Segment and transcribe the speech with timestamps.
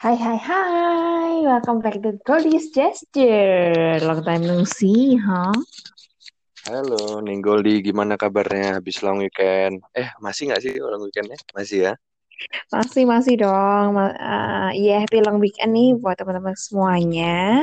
[0.00, 4.00] Hai hai hai, welcome back to Goldie's Gesture.
[4.00, 5.60] Long time no see, huh?
[6.64, 9.84] Halo, Ninggoldi, gimana kabarnya habis long weekend?
[9.92, 11.36] Eh, masih nggak sih long weekendnya?
[11.52, 11.92] Masih ya?
[12.72, 14.00] Masih masih dong.
[14.00, 17.60] Uh, Iya, happy long weekend nih buat teman-teman semuanya.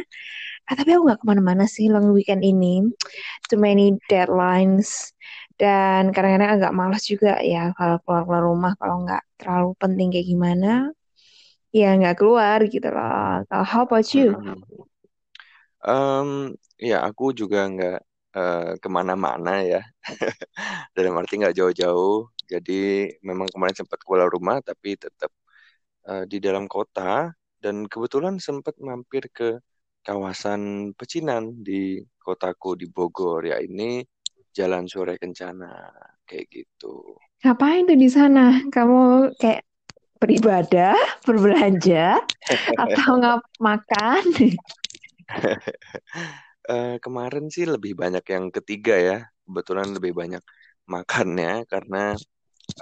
[0.69, 2.85] Ah, tapi aku nggak ke mana-mana sih long weekend ini.
[3.49, 5.09] Too many deadlines.
[5.57, 10.93] Dan kadang-kadang agak malas juga ya kalau keluar-keluar rumah kalau nggak terlalu penting kayak gimana.
[11.75, 13.43] Ya nggak keluar gitu loh.
[13.49, 14.35] Kalau how about you?
[14.35, 14.63] Mm-mm.
[15.87, 16.29] Em,
[16.89, 17.97] ya, aku juga nggak
[18.37, 19.79] eh, ke mana-mana ya.
[20.97, 22.17] Dalam arti nggak jauh-jauh.
[22.51, 22.73] Jadi
[23.29, 25.31] memang kemarin sempat keluar rumah, tapi tetap
[26.09, 27.31] eh, di dalam kota.
[27.63, 29.59] Dan kebetulan sempat mampir ke
[30.07, 33.41] kawasan pecinan di kotaku di Bogor.
[33.51, 34.01] Ya ini
[34.57, 35.69] Jalan Sore Kencana,
[36.27, 37.17] kayak gitu.
[37.41, 38.41] Ngapain tuh di sana?
[38.73, 38.97] Kamu
[39.41, 39.61] kayak
[40.17, 42.21] beribadah, berbelanja,
[42.83, 44.23] atau nggak makan?
[46.67, 49.17] Eh, kemarin sih lebih banyak yang ketiga ya.
[49.47, 50.43] Kebetulan lebih banyak
[50.83, 52.11] makannya karena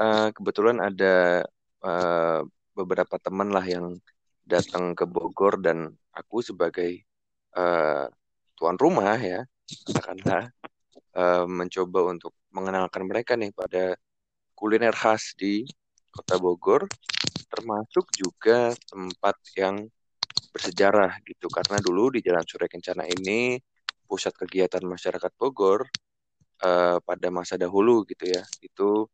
[0.01, 1.45] eh, kebetulan ada
[1.85, 2.39] eh,
[2.73, 3.93] beberapa teman lah yang
[4.41, 7.05] datang ke Bogor dan aku sebagai
[7.53, 8.05] eh,
[8.57, 9.45] tuan rumah ya,
[9.85, 10.49] katakanlah
[11.13, 13.93] eh, mencoba untuk mengenalkan mereka nih pada
[14.57, 15.61] kuliner khas di
[16.15, 16.87] Kota Bogor,
[17.51, 19.83] termasuk juga tempat yang
[20.55, 21.51] bersejarah gitu.
[21.51, 23.59] Karena dulu di Jalan Surya Kencana ini
[24.07, 25.83] pusat kegiatan masyarakat Bogor
[26.63, 28.43] eh, pada masa dahulu gitu ya.
[28.63, 29.11] Itu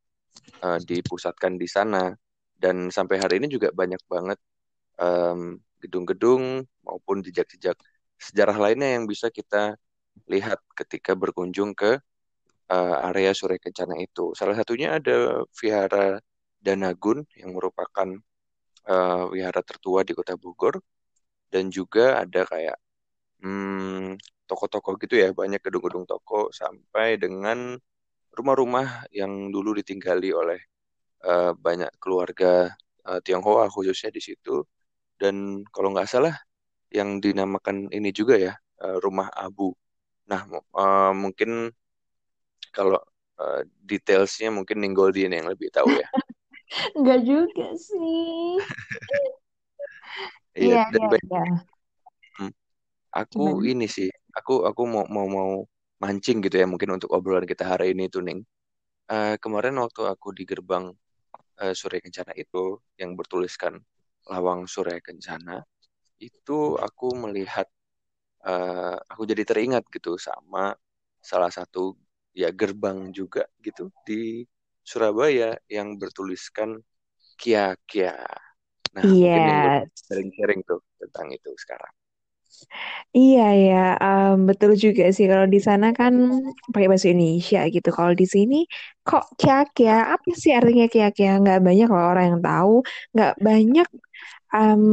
[0.62, 2.14] eh, dipusatkan di sana
[2.62, 4.38] dan sampai hari ini juga banyak banget
[5.02, 7.74] em, gedung-gedung maupun jejak-jejak
[8.22, 9.74] sejarah lainnya yang bisa kita
[10.30, 11.98] lihat ketika berkunjung ke
[12.70, 14.38] eh, area Surya Kencana itu.
[14.38, 16.22] Salah satunya ada Vihara
[16.62, 18.08] Danagun yang merupakan
[18.88, 20.76] eh, wihara tertua di Kota Bogor
[21.52, 22.78] dan juga ada kayak
[23.44, 24.18] hmm,
[24.50, 27.80] toko-toko gitu ya, banyak gedung-gedung toko sampai dengan
[28.36, 30.60] rumah-rumah yang dulu ditinggali oleh
[31.26, 32.72] eh, banyak keluarga
[33.08, 34.64] eh, Tionghoa khususnya di situ.
[35.20, 36.36] Dan kalau nggak salah
[36.92, 39.72] yang dinamakan ini juga ya eh, Rumah Abu.
[40.32, 41.72] Nah, eh, mungkin
[42.76, 43.00] kalau
[43.40, 46.08] eh, detailsnya mungkin Ninggoldi yang lebih tahu ya.
[47.00, 48.60] Nggak juga sih.
[50.60, 51.44] Iya, Iya, iya, iya.
[52.40, 52.52] hmm,
[53.22, 53.72] Aku Gimana?
[53.72, 55.52] ini sih, aku aku mau mau mau
[56.04, 58.42] mancing gitu ya mungkin untuk obrolan kita hari ini tuh Ning.
[59.12, 60.86] Eh, kemarin waktu aku di gerbang
[61.64, 63.80] eh, Surya Kencana itu yang bertuliskan
[64.32, 65.64] Lawang Surya Kencana,
[66.22, 67.68] itu aku melihat
[68.48, 70.76] eh, aku jadi teringat gitu sama
[71.22, 71.96] salah satu
[72.36, 74.46] ya gerbang juga gitu di
[74.90, 76.70] Surabaya yang bertuliskan
[77.42, 78.16] Kia Kia.
[78.98, 80.04] Nah, mungkin boleh Yes.
[80.08, 81.94] sharing-sharing tuh tentang itu sekarang.
[83.18, 86.14] Iya ya, em, betul juga sih kalau di sana kan
[86.74, 87.88] pakai bahasa Indonesia gitu.
[87.98, 88.56] Kalau di sini
[89.08, 91.30] kok kia-kia, apa sih artinya kia-kia?
[91.44, 92.74] Nggak banyak loh orang yang tahu,
[93.14, 93.88] nggak banyak
[94.56, 94.84] em,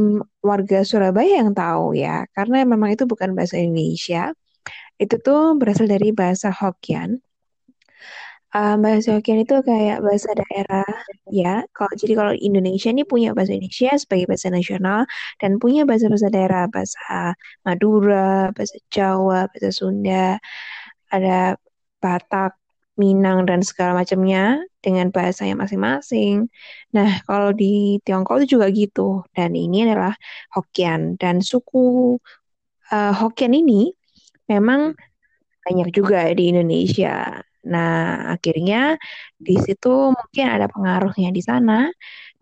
[0.49, 4.19] warga Surabaya yang tahu ya, karena memang itu bukan bahasa Indonesia.
[5.03, 7.09] Itu tuh berasal dari bahasa Hokkien.
[8.49, 10.89] Um, bahasa Hokkien itu kayak bahasa daerah
[11.29, 11.61] ya.
[11.69, 15.05] Kalau jadi kalau Indonesia ini punya bahasa Indonesia sebagai bahasa nasional
[15.37, 20.41] dan punya bahasa-bahasa daerah, bahasa Madura, bahasa Jawa, bahasa Sunda,
[21.13, 21.61] ada
[22.01, 22.57] Batak,
[22.99, 26.51] Minang dan segala macamnya dengan bahasanya masing-masing.
[26.91, 29.23] Nah, kalau di Tiongkok itu juga gitu.
[29.31, 30.17] Dan ini adalah
[30.51, 32.17] Hokkien dan suku
[32.91, 33.93] eh, Hokkien ini
[34.51, 34.97] memang
[35.63, 37.39] banyak juga di Indonesia.
[37.73, 37.89] Nah,
[38.33, 38.97] akhirnya
[39.37, 41.87] di situ mungkin ada pengaruhnya di sana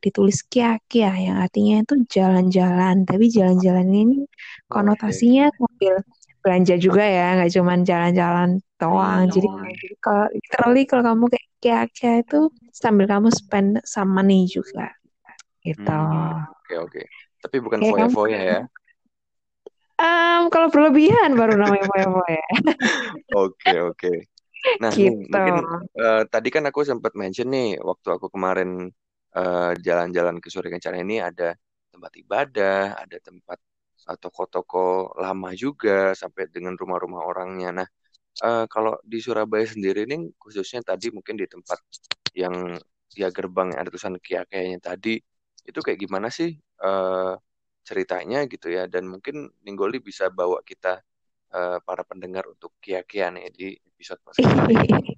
[0.04, 2.96] ditulis kia-kia yang artinya itu jalan-jalan.
[3.10, 4.70] Tapi jalan-jalan ini Oke.
[4.72, 5.96] konotasinya sambil
[6.44, 8.50] belanja juga ya, nggak cuma jalan-jalan
[8.80, 9.24] doang.
[9.28, 9.74] Jadi Hmm.
[10.00, 12.40] kalau literally kalau kamu kayak kia-kia itu
[12.72, 14.94] sambil kamu spend some money juga
[15.66, 15.84] gitu.
[15.84, 17.02] Hmm, oke oke.
[17.44, 18.60] Tapi bukan foya-foya ya.
[19.98, 22.44] Em, kalau berlebihan baru namanya foya-foya.
[23.34, 24.14] Oke oke.
[24.82, 25.38] Nah, Gitu.
[25.38, 25.54] mungkin
[26.00, 28.70] eh, tadi kan aku sempat mention nih waktu aku kemarin
[29.38, 31.56] eh, jalan-jalan ke Surya Kencana ini ada
[31.94, 33.58] tempat ibadah, ada tempat
[34.24, 37.70] toko-toko lama juga sampai dengan rumah-rumah orangnya.
[37.84, 37.88] Nah,
[38.46, 41.80] eh, kalau di Surabaya sendiri nih khususnya tadi mungkin di tempat
[42.38, 42.56] yang
[43.18, 45.14] ya gerbang yang ada tulisan Kia kayaknya tadi
[45.70, 46.50] itu kayak gimana sih
[46.86, 47.34] eh,
[47.88, 49.36] ceritanya gitu ya dan mungkin
[49.66, 51.00] Ninggoli bisa bawa kita
[51.54, 55.18] eh, para pendengar untuk Kia Kia nih di episode podcast ini.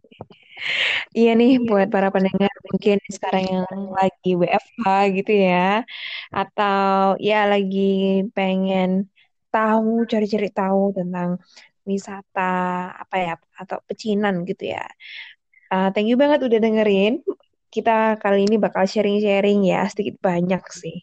[1.15, 3.67] Iya nih buat para pendengar mungkin sekarang yang
[3.99, 4.85] lagi WFH
[5.17, 5.87] gitu ya,
[6.35, 7.79] atau ya lagi
[8.35, 9.07] pengen
[9.53, 11.29] tahu, cari-cari tahu tentang
[11.89, 12.41] wisata
[13.03, 14.83] apa ya, atau pecinan gitu ya.
[15.73, 17.13] Uh, thank you banget udah dengerin.
[17.69, 20.97] Kita kali ini bakal sharing-sharing ya, sedikit banyak sih.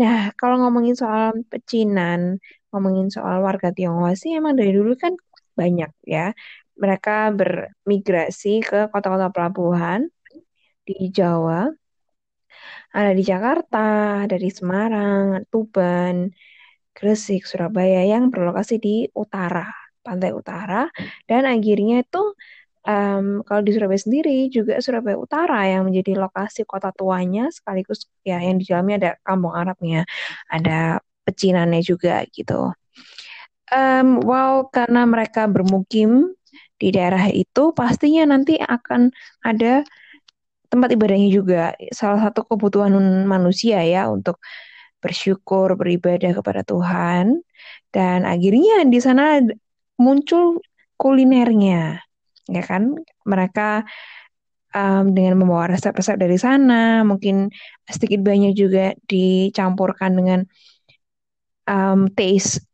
[0.00, 5.12] Nah, kalau ngomongin soal pecinan, ngomongin soal warga Tionghoa sih emang dari dulu kan
[5.60, 6.32] banyak ya.
[6.82, 10.00] Mereka bermigrasi ke kota-kota pelabuhan
[10.86, 11.68] di Jawa.
[12.96, 13.78] Ada di Jakarta,
[14.30, 16.32] dari Semarang, Tuban,
[16.96, 19.68] Gresik, Surabaya yang berlokasi di utara,
[20.00, 20.88] pantai utara.
[21.28, 22.22] Dan akhirnya itu
[22.88, 28.40] um, kalau di Surabaya sendiri juga Surabaya Utara yang menjadi lokasi kota tuanya sekaligus ya
[28.40, 30.08] yang di dalamnya ada kampung Arabnya,
[30.48, 32.72] ada pecinannya juga gitu.
[33.68, 36.32] Um, wow, karena mereka bermukim
[36.80, 39.12] di daerah itu, pastinya nanti akan
[39.44, 39.84] ada
[40.72, 41.76] tempat ibadahnya juga.
[41.92, 42.96] Salah satu kebutuhan
[43.28, 44.40] manusia ya untuk
[45.04, 47.44] bersyukur, beribadah kepada Tuhan.
[47.92, 49.44] Dan akhirnya di sana
[50.00, 50.64] muncul
[50.96, 52.00] kulinernya,
[52.48, 52.96] ya kan?
[53.28, 53.84] Mereka
[54.72, 57.52] um, dengan membawa resep-resep dari sana, mungkin
[57.84, 60.40] sedikit banyak juga dicampurkan dengan
[61.68, 62.64] um, taste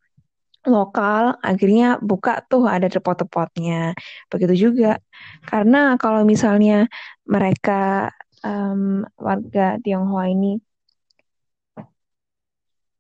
[0.65, 3.93] lokal, akhirnya buka tuh ada depot-depotnya.
[4.33, 4.97] Begitu juga,
[5.45, 6.89] karena kalau misalnya
[7.29, 8.09] mereka
[8.41, 10.57] um, warga Tionghoa ini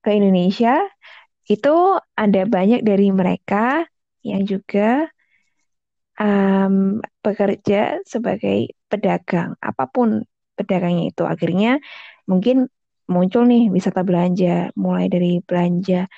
[0.05, 0.85] ke Indonesia,
[1.49, 1.75] itu
[2.17, 3.88] ada banyak dari mereka
[4.20, 5.08] yang juga
[6.20, 10.20] um, bekerja sebagai pedagang, apa pun
[10.56, 11.25] pedagangnya itu.
[11.25, 11.81] Akhirnya
[12.29, 12.69] mungkin
[13.10, 16.08] muncul nih wisata belanja, mulai dari belanja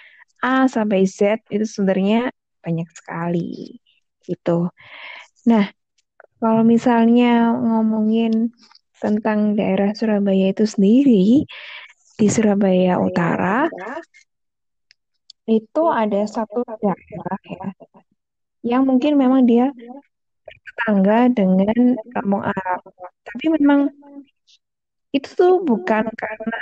[0.42, 2.30] A sampai Z itu sebenarnya
[2.62, 3.78] banyak sekali
[4.26, 4.70] gitu.
[5.50, 5.66] Nah,
[6.42, 8.52] kalau misalnya ngomongin
[8.98, 11.46] tentang daerah Surabaya itu sendiri,
[12.16, 13.68] di Surabaya Utara
[15.46, 17.68] itu ada satu daerah ya
[18.66, 19.70] yang mungkin memang dia
[20.42, 22.82] bertetangga dengan kampung Arab.
[23.22, 23.86] Tapi memang
[25.14, 26.56] itu tuh bukan karena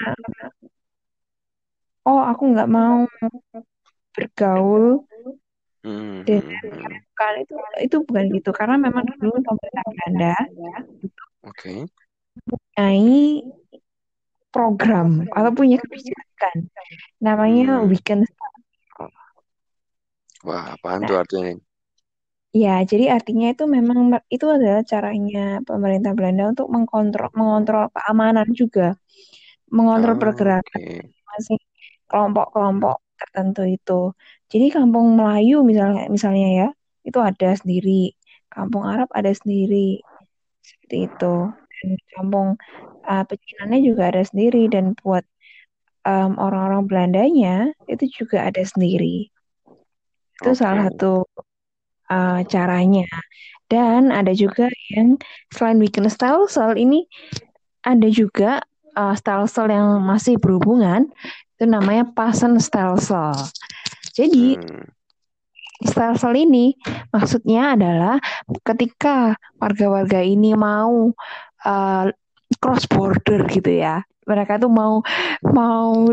[2.08, 2.99] oh aku nggak mau
[4.14, 5.05] bergaul
[5.85, 7.05] Hmm, dengan hmm, hmm.
[7.12, 7.55] bukan itu
[7.85, 10.35] itu bukan gitu karena memang dulu pemerintah Belanda
[11.43, 11.87] Oke.
[12.49, 13.44] mempunyai
[14.55, 16.56] program atau punya kebijakan
[17.26, 17.88] namanya Hmm.
[17.91, 18.23] weekend
[20.46, 21.52] Wah, apaan Nah, tuh artinya?
[22.55, 23.99] Ya jadi artinya itu memang
[24.35, 28.95] itu adalah caranya pemerintah Belanda untuk mengkontrol mengontrol keamanan juga,
[29.77, 31.11] mengontrol Oh, pergerakan Oke.
[31.29, 31.61] masing
[32.11, 34.01] kelompok-kelompok tertentu itu.
[34.53, 36.69] Jadi kampung Melayu misalnya misalnya ya,
[37.09, 38.15] itu ada sendiri,
[38.55, 39.99] kampung Arab ada sendiri,
[40.62, 41.35] seperti itu.
[41.75, 42.49] Dan kampung
[43.11, 45.25] uh, pecinannya juga ada sendiri dan buat
[46.06, 47.55] um, orang-orang Belandanya
[47.91, 49.29] itu juga ada sendiri.
[50.39, 50.95] Itu salah Oke.
[50.95, 51.12] satu
[52.15, 53.11] uh, caranya.
[53.67, 55.19] Dan ada juga yang
[55.51, 57.11] selain bikin style-style ini
[57.83, 58.63] ada juga
[58.95, 61.11] uh, style-style yang masih berhubungan
[61.59, 63.51] itu namanya pasen style-style.
[64.15, 64.87] Jadi Hmm.
[65.83, 66.79] style-style ini
[67.11, 68.23] maksudnya adalah
[68.63, 71.11] ketika warga-warga ini mau
[71.67, 72.05] uh,
[72.63, 74.05] cross border gitu ya.
[74.25, 75.03] Mereka tuh mau
[75.45, 76.09] mau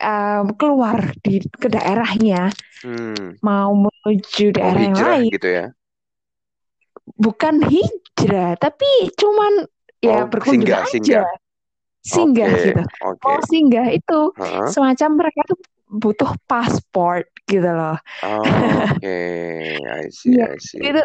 [0.00, 3.36] um, keluar di ke daerahnya, Hmm.
[3.44, 5.30] mau menuju Mau daerah yang lain.
[5.36, 5.66] gitu ya?
[7.20, 8.88] Bukan hijrah, tapi
[9.18, 9.66] cuman
[10.00, 11.28] ya Oh, berkunjung singgah, aja, singgah.
[12.00, 12.82] singgah Oke, gitu.
[13.04, 13.20] oke.
[13.24, 14.64] Mau singgah itu Hah?
[14.72, 15.58] semacam mereka tuh
[15.90, 17.98] butuh paspor gitu loh.
[18.24, 19.16] Oke,
[19.84, 20.80] I see, Iya, I see.
[20.80, 21.02] itu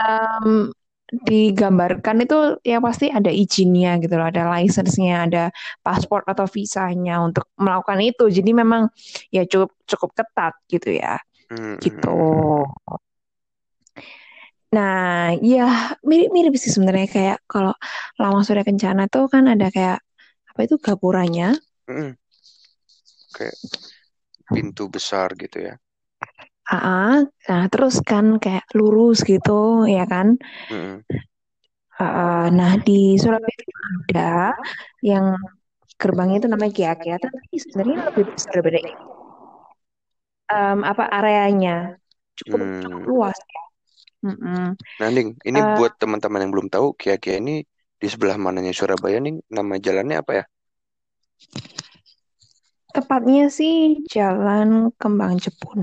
[0.00, 0.72] um,
[1.10, 5.44] digambarkan itu ya pasti ada izinnya gitu loh, ada license-nya, ada
[5.82, 8.30] paspor atau visanya untuk melakukan itu.
[8.30, 8.86] Jadi memang
[9.34, 11.18] ya cukup cukup ketat gitu ya.
[11.50, 12.14] Hmm, Gitu.
[12.14, 13.00] hmm, hmm.
[14.70, 17.74] Nah, ya mirip-mirip sih sebenarnya kayak kalau
[18.22, 19.98] Lama Surya Kencana tuh kan ada kayak
[20.46, 21.58] apa itu gapuranya.
[21.90, 22.14] Hmm.
[23.34, 23.58] Kayak
[24.46, 25.74] pintu besar gitu ya?
[26.70, 27.14] Ah,
[27.48, 29.50] nah terus kan kayak lurus gitu
[29.96, 30.26] ya kan.
[30.68, 31.00] Hmm.
[32.02, 33.72] Ah, nah di Surabaya itu
[34.08, 34.20] ada
[35.10, 35.26] yang
[36.00, 38.78] gerbangnya itu namanya Kia-Kia, tapi sebenarnya lebih besar daripada.
[40.50, 41.70] Em, apa areanya
[42.38, 43.10] cukup cukup Hmm.
[43.10, 43.62] luas ya.
[44.26, 44.64] Mm-mm.
[44.98, 47.54] Nah, Ning, ini Eh, buat teman-teman yang belum tahu, Kia-Kia ini
[48.00, 49.36] di sebelah mananya Surabaya, Ning?
[49.56, 50.44] Nama jalannya apa ya?
[52.94, 53.74] tepatnya sih
[54.14, 54.68] Jalan
[55.00, 55.80] Kembang Jepun.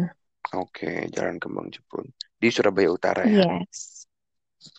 [0.55, 2.07] Oke, Jalan Kembang Jepun.
[2.39, 3.59] Di Surabaya Utara ya?
[3.59, 4.07] Yes,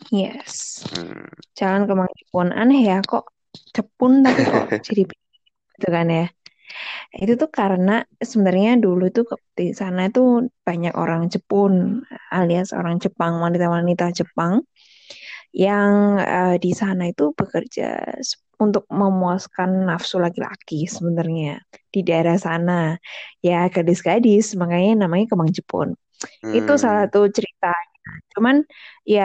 [0.09, 0.55] yes.
[0.95, 1.29] Hmm.
[1.59, 3.35] Jalan Kembang Jepun aneh ya kok
[3.75, 5.03] Jepun tapi kok jadi
[5.77, 6.27] gitu kan ya.
[7.13, 9.25] Itu tuh karena sebenarnya dulu tuh
[9.57, 14.65] di sana itu banyak orang Jepun alias orang Jepang, wanita-wanita Jepang
[15.53, 18.21] yang eh, di sana itu bekerja
[18.65, 21.63] untuk memuaskan nafsu laki-laki sebenarnya
[21.95, 22.99] di daerah sana.
[23.47, 25.89] Ya gadis-gadis, makanya namanya Kemang Jepun.
[26.55, 27.73] Itu salah Hmm, satu cerita.
[28.35, 28.57] Cuman
[29.07, 29.25] ya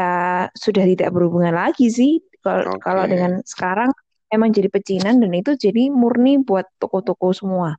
[0.56, 2.12] sudah tidak berhubungan lagi sih
[2.44, 3.92] kalau kalau dengan sekarang
[4.34, 7.78] emang jadi pecinan dan itu jadi murni buat toko-toko semua.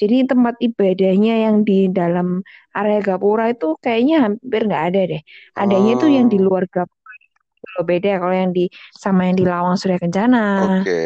[0.00, 2.42] Jadi tempat ibadahnya yang di dalam
[2.76, 5.22] area Gapura itu kayaknya hampir nggak ada deh.
[5.62, 7.03] Adanya tuh yang di Oh, luar Gapura
[7.74, 10.40] kalau beda kalau yang di sama yang di Lawang Surya Kencana.
[10.62, 10.98] oke.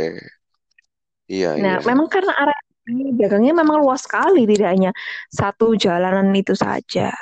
[1.28, 1.80] Iya, Nah, iya.
[1.82, 2.58] memang karena area
[2.88, 4.90] ini dagangnya memang luas sekali, tidak hanya
[5.28, 7.12] satu jalanan itu saja.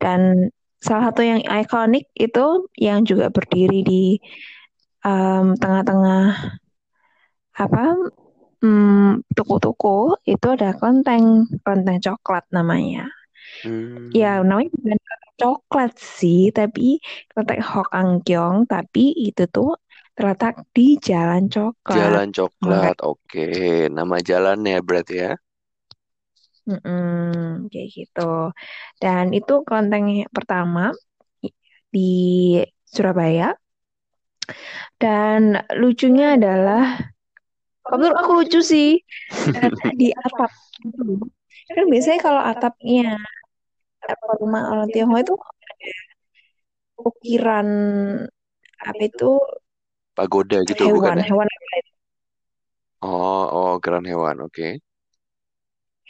[0.00, 0.48] Dan
[0.80, 4.04] salah satu yang ikonik itu yang juga berdiri di
[5.04, 6.24] em, tengah-tengah
[7.54, 7.84] apa
[8.62, 13.06] hmm, toko-toko itu ada kelenteng, kelenteng coklat namanya.
[14.14, 14.98] Ya, Hmm, namanya bukan
[15.40, 19.68] coklat sih, tapi kelenteng Hokangkyong, tapi itu tuh
[20.14, 21.98] terletak di Jalan Coklat.
[21.98, 22.96] Jalan Coklat.
[23.10, 23.46] Oke,
[23.96, 25.30] nama jalannya berarti ya.
[26.68, 28.20] mm-mm, kayak gitu.
[29.02, 30.06] Dan itu kelenteng
[30.36, 30.80] pertama
[31.94, 32.08] di
[32.84, 33.56] Surabaya.
[34.98, 36.98] Dan lucunya adalah,
[37.84, 38.88] kalau menurut aku lucu sih,
[40.00, 40.50] di atap
[41.74, 43.16] kan biasanya kalau atapnya
[44.40, 45.34] rumah orang Tionghoa itu
[47.08, 47.68] ukiran
[48.90, 49.30] apa itu
[50.16, 51.26] Pagoda gitu bukan hewan, ya?
[51.26, 51.48] hewan?
[53.02, 54.40] Oh, oh, geran hewan.
[54.46, 54.80] Oke.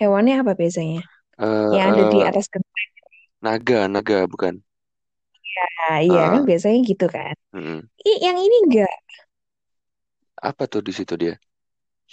[0.01, 1.01] Hewannya apa biasanya?
[1.39, 2.91] Eh, Yang ada di eh, atas genteng.
[3.45, 4.55] naga, naga bukan?
[5.61, 7.35] Nah, iya kan Ah, biasanya gitu kan.
[7.55, 7.89] mm-mm.
[8.09, 8.93] Ih, yang ini enggak.
[10.51, 11.35] Apa tuh di situ dia?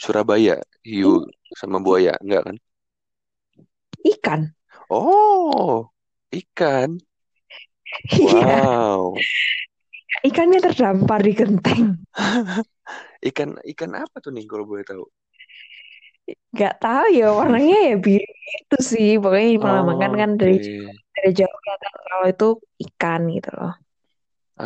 [0.03, 0.55] Surabaya,
[0.89, 1.21] hiu Ini
[1.59, 2.57] sama buaya, enggak kan?
[4.11, 4.41] ikan.
[4.91, 5.89] Oh,
[6.39, 6.91] ikan.
[8.21, 9.13] Iya, Wow.
[10.27, 11.83] ikannya terdampar di genteng.
[13.29, 15.03] Ikan ikan apa tuh nih kalau boleh tahu?
[16.59, 18.27] Gak tahu ya warnanya ya biru
[18.59, 19.07] itu sih.
[19.21, 22.47] Pokoknya melambangkan kan dari Oke, dari jauh kelihatan kalau itu
[22.85, 23.71] ikan gitu loh.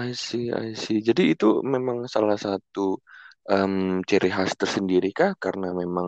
[0.05, 0.97] I see, I see.
[1.07, 2.79] Jadi itu memang salah satu
[3.53, 3.73] em,
[4.09, 5.31] ciri khas tersendiri kah?
[5.43, 6.07] Karena memang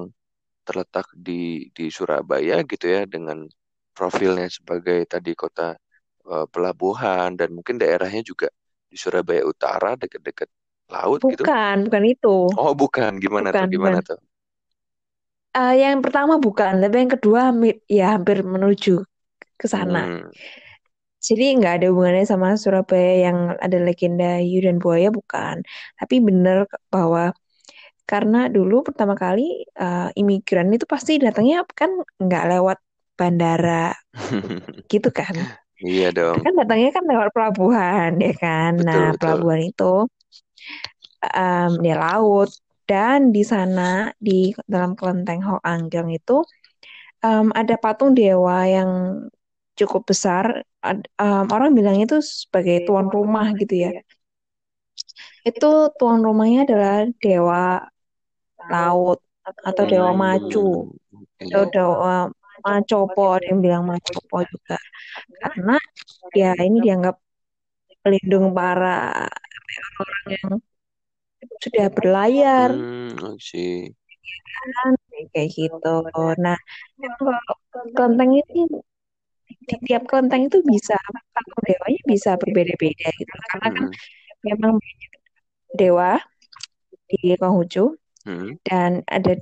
[0.68, 3.40] terletak di di Surabaya gitu ya, dengan
[3.98, 5.74] profilnya sebagai tadi kota
[6.34, 8.48] eh, pelabuhan dan mungkin daerahnya juga
[8.92, 10.50] di Surabaya Utara dekat-dekat
[10.94, 11.46] laut gitu.
[11.46, 12.36] Bukan, bukan itu.
[12.62, 13.12] Oh, bukan.
[13.24, 13.66] Gimana tuh?
[13.66, 14.04] Bukan, Gimana bukan.
[14.08, 14.20] tuh?
[15.58, 17.42] Eh, yang pertama bukan, tapi yang kedua
[17.98, 18.92] ya hampir menuju
[19.62, 20.00] ke sana.
[20.00, 20.32] Hmm.
[21.28, 25.56] Jadi nggak ada hubungannya sama Surabaya yang ada legenda hiu dan buaya, bukan.
[26.00, 26.58] Tapi benar
[26.94, 27.34] bahwa
[28.12, 29.42] karena dulu pertama kali
[29.82, 31.92] eh, imigran itu pasti datangnya kan
[32.24, 32.78] nggak lewat
[33.20, 33.94] bandara
[34.92, 35.36] gitu kan.
[35.86, 36.42] Iya dong.
[36.44, 38.72] Kan datangnya kan lewat pelabuhan ya kan.
[38.88, 39.20] Nah, Betul, betul.
[39.22, 39.92] pelabuhan itu
[41.36, 42.50] em, di laut
[42.90, 43.82] dan di sana
[44.28, 44.32] di
[44.74, 46.34] dalam kelenteng Hoanggeng itu
[47.26, 48.92] em, ada patung dewa yang
[49.80, 50.46] cukup besar.
[51.24, 53.92] Em, orang bilangnya itu sebagai tuan rumah gitu ya.
[55.50, 57.62] Itu tuan rumahnya adalah dewa
[58.72, 59.20] laut
[59.70, 60.60] atau dewa macu
[61.46, 62.16] atau dewa
[62.64, 64.78] macopo ada yang bilang macopo juga
[65.42, 65.76] karena
[66.34, 67.16] ya ini dianggap
[68.02, 69.28] pelindung para
[70.02, 70.54] orang yang
[71.62, 73.94] sudah berlayar Hmm, I see.
[74.78, 74.92] kan
[75.32, 75.94] kayak gitu.
[76.42, 76.58] Nah,
[77.96, 78.68] kelenteng ini
[79.68, 80.96] di tiap kelenteng itu bisa
[81.32, 83.92] patung dewanya bisa berbeda-beda gitu karena kan Hmm.
[84.44, 84.74] memang
[85.76, 86.20] dewa
[87.08, 87.96] di Konghucu
[88.28, 88.60] Hmm.
[88.68, 89.40] dan ada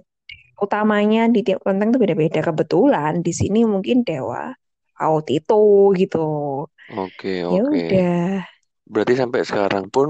[0.63, 2.39] utamanya di tiap kelenteng itu beda-beda.
[2.47, 4.53] Kebetulan di sini mungkin dewa
[4.99, 5.55] Laut itu
[5.99, 6.17] gitu.
[7.01, 7.75] Oke, Ya oke.
[7.75, 8.45] udah.
[8.91, 10.09] Berarti sampai sekarang pun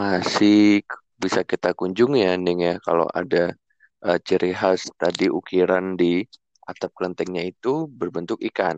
[0.00, 0.82] masih
[1.22, 3.44] bisa kita kunjungi ya, Ning ya, kalau ada
[4.06, 6.12] eh, ciri khas tadi ukiran di
[6.70, 8.76] atap kelentengnya itu berbentuk ikan.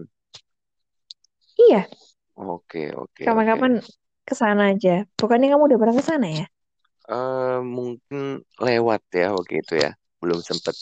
[1.59, 1.88] Iya,
[2.54, 3.62] Oke, oke, oke.
[3.62, 3.73] kapan-kapan
[4.28, 4.90] ke sana aja.
[5.18, 6.44] Bukannya kamu udah pernah ke sana ya?
[7.16, 8.21] Eh, mungkin
[8.66, 9.90] lewat ya waktu itu ya,
[10.23, 10.76] belum sempat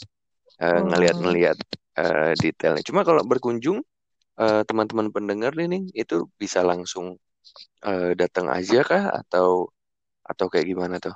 [0.63, 1.57] eh, Oh, ngeliat-ngeliat
[2.01, 2.83] eh, detailnya.
[2.89, 3.79] Cuma kalau berkunjung
[4.41, 7.17] eh, teman-teman pendengar nih, itu bisa langsung
[7.87, 9.69] eh, datang aja kah atau
[10.31, 11.15] atau kayak gimana tuh?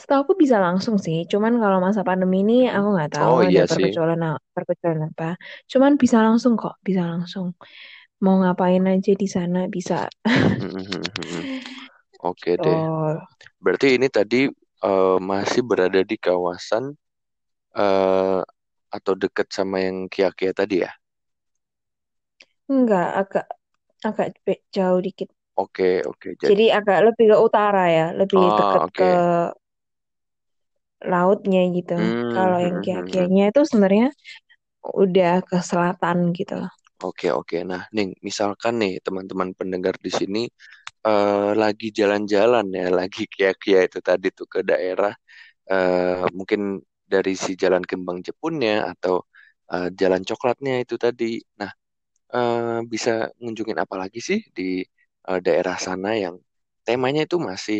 [0.00, 1.16] setahu aku bisa langsung sih.
[1.32, 3.90] Cuman kalau masa pandemi ini aku nggak tahu Oh ada iya sih.
[3.90, 4.20] perkecualian
[4.54, 5.24] perkecualian apa.
[5.70, 7.46] Cuman bisa langsung kok, bisa langsung.
[8.24, 9.94] Mau ngapain aja di sana bisa.
[10.58, 11.42] Hmm, hmm, hmm.
[12.30, 12.80] Oke deh.
[12.88, 13.20] Oh,
[13.64, 14.36] Berarti ini tadi
[14.84, 16.84] eh, masih berada di kawasan
[17.76, 18.40] eh,
[18.96, 20.90] atau dekat sama yang Kia-Kia tadi ya?
[22.70, 23.46] Enggak, agak
[24.04, 24.26] agak
[24.72, 25.28] jauh dikit.
[25.54, 26.28] Oke, oke.
[26.34, 29.10] Jadi, Jadi agak lebih ke utara ya, lebih oh, deket ke oke.
[31.04, 31.94] lautnya gitu.
[31.94, 32.84] Hmm, Kalau yang hmm, hmm, hmm.
[32.84, 34.06] Kia-Kianya itu sebenarnya
[34.84, 36.58] udah ke selatan gitu.
[37.04, 37.56] Oke, oke.
[37.68, 40.42] Nah, nih, misalkan nih teman-teman pendengar di sini
[41.06, 45.12] eh, lagi jalan-jalan ya, lagi Kia-Kia itu tadi tuh ke daerah
[45.72, 46.60] eh, mungkin
[47.12, 49.14] dari si Jalan Kembang Jepunnya atau
[49.72, 51.24] eh, Jalan Coklatnya itu tadi.
[51.60, 51.72] Nah,
[52.36, 53.10] eh, bisa
[53.42, 54.64] ngunjungin apa lagi sih di
[55.28, 56.36] eh, daerah sana yang
[56.86, 57.78] temanya itu masih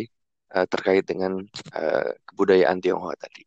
[0.55, 1.33] eh, terkait dengan
[1.77, 3.41] eh, kebudayaan Tionghoa tadi.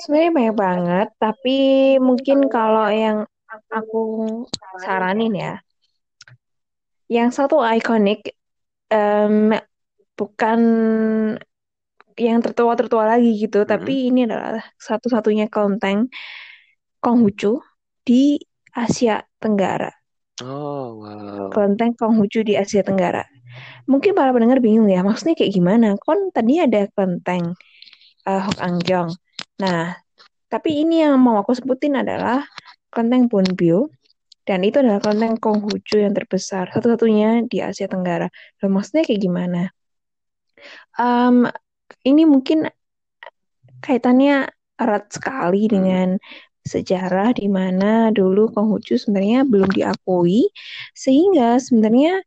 [0.00, 1.56] Sebenarnya banyak banget, tapi
[2.08, 3.18] mungkin kalau yang
[3.72, 3.98] aku
[4.84, 5.52] saranin ya,
[7.06, 8.34] yang satu ikonik
[8.90, 9.54] em,
[10.16, 10.60] bukan
[12.16, 14.08] yang tertua-tertua lagi gitu, tapi Mm-mm.
[14.08, 16.08] ini adalah satu-satunya kelenteng
[16.98, 17.60] Konghucu
[18.02, 18.40] di
[18.72, 19.92] Asia Tenggara.
[20.40, 21.52] Oh, wow.
[21.52, 23.24] Kelenteng Konghucu di Asia Tenggara.
[23.84, 25.96] Mungkin para pendengar bingung ya, maksudnya kayak gimana?
[26.00, 27.52] Kon tadi ada kelenteng
[28.24, 29.12] uh, Hokanggyong.
[29.60, 29.96] Nah,
[30.48, 32.44] tapi ini yang mau aku sebutin adalah
[32.88, 33.92] kelenteng Bonbyo
[34.46, 38.30] dan itu adalah kelenteng Konghucu yang terbesar, satu-satunya di Asia Tenggara.
[38.62, 39.62] Loh, maksudnya kayak gimana?
[40.96, 41.50] Um,
[42.06, 42.70] ini mungkin
[43.82, 44.46] kaitannya
[44.78, 45.72] erat sekali Mm.
[45.74, 46.08] dengan
[46.66, 50.50] sejarah di mana dulu Konghucu sebenarnya belum diakui,
[50.94, 52.22] sehingga sebenarnya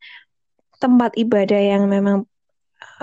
[0.79, 2.23] tempat ibadah yang memang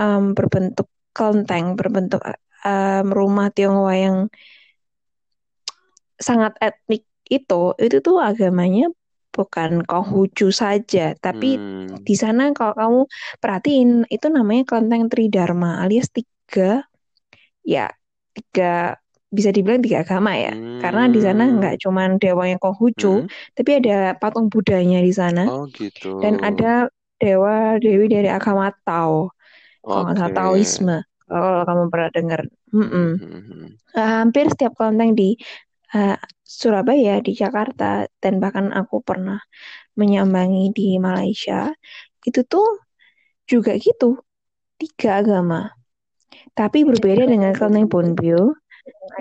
[0.00, 2.20] um, berbentuk kelenteng, berbentuk
[2.64, 4.16] um, rumah Tionghoa yang
[6.16, 8.88] sangat etnik itu, itu tuh agamanya
[9.36, 12.00] bukan Konghucu saja, tapi Hmm.
[12.00, 13.00] di sana kalau kamu
[13.38, 16.88] perhatiin itu namanya kelenteng Tridharma alias tiga
[17.60, 17.92] ya
[18.32, 18.96] tiga
[19.28, 20.56] bisa dibilang tiga agama ya.
[20.80, 21.60] Karena di sana Hmm.
[21.60, 23.28] nggak cuman dewa yang Konghucu, Mm.
[23.52, 26.24] tapi ada patung Budanya di sana Oh, gitu.
[26.24, 26.88] dan ada
[27.20, 29.34] dewa dewi dari agama Tao,
[29.82, 30.14] Oke.
[30.16, 30.96] salah Taoisme.
[31.26, 33.10] Kalau kamu pernah dengar, Mm-mm.
[33.18, 33.68] Hmm.
[33.96, 35.34] Uh, hampir setiap kelenteng di
[35.96, 36.14] uh,
[36.46, 39.42] Surabaya, di Jakarta, dan bahkan aku pernah
[39.98, 41.74] menyambangi di Malaysia,
[42.22, 42.86] itu tuh
[43.50, 44.22] juga gitu,
[44.78, 45.74] tiga agama.
[46.54, 48.54] Tapi berbeda dengan kelenteng Bonbyo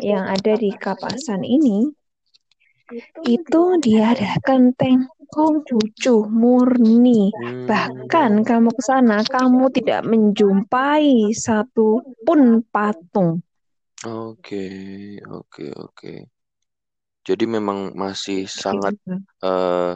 [0.05, 1.89] yang ada di Kapasan ini,
[3.25, 7.33] itu dia ada kelenteng Konghucu murni.
[7.33, 7.65] Hmm.
[7.65, 13.41] Bahkan kamu ke sana, kamu tidak menjumpai satu pun patung.
[14.05, 14.69] Oke,
[15.25, 16.34] oke, oke.
[17.27, 19.13] Jadi memang masih sangat Gitu.
[19.45, 19.91] eh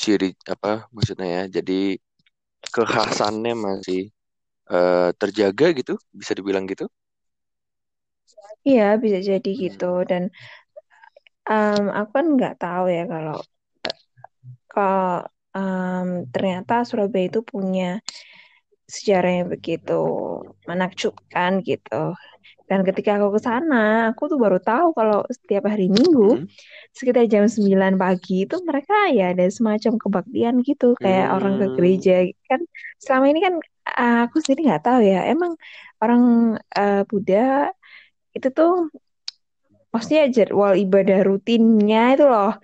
[0.00, 1.42] ciri apa maksudnya ya.
[1.56, 1.74] Jadi
[2.74, 4.00] kekhasannya masih
[4.74, 6.86] eh, terjaga gitu, bisa dibilang gitu.
[8.68, 9.84] Iya, bisa jadi gitu.
[10.10, 10.22] Dan
[11.50, 13.36] um, aku kan nggak tahu ya kalau
[14.72, 15.24] kalau
[15.56, 17.84] um, ternyata Surabaya itu punya
[18.94, 19.92] sejarah yang begitu
[20.68, 22.12] menakjubkan gitu.
[22.64, 26.48] Dan ketika aku ke sana, aku tuh baru tahu kalau setiap hari Minggu Hmm.
[26.96, 31.74] sekitar jam 9 pagi itu mereka ya ada semacam kebaktian gitu kayak orang ke Hmm.
[31.76, 32.14] gereja
[32.48, 32.60] kan
[33.02, 33.54] selama ini kan
[34.00, 35.52] uh, aku sendiri nggak tahu ya emang
[36.00, 36.22] orang
[36.78, 37.68] uh, Buddha
[38.36, 38.88] itu tuh
[39.92, 42.58] maksudnya jadwal ibadah rutinnya itu loh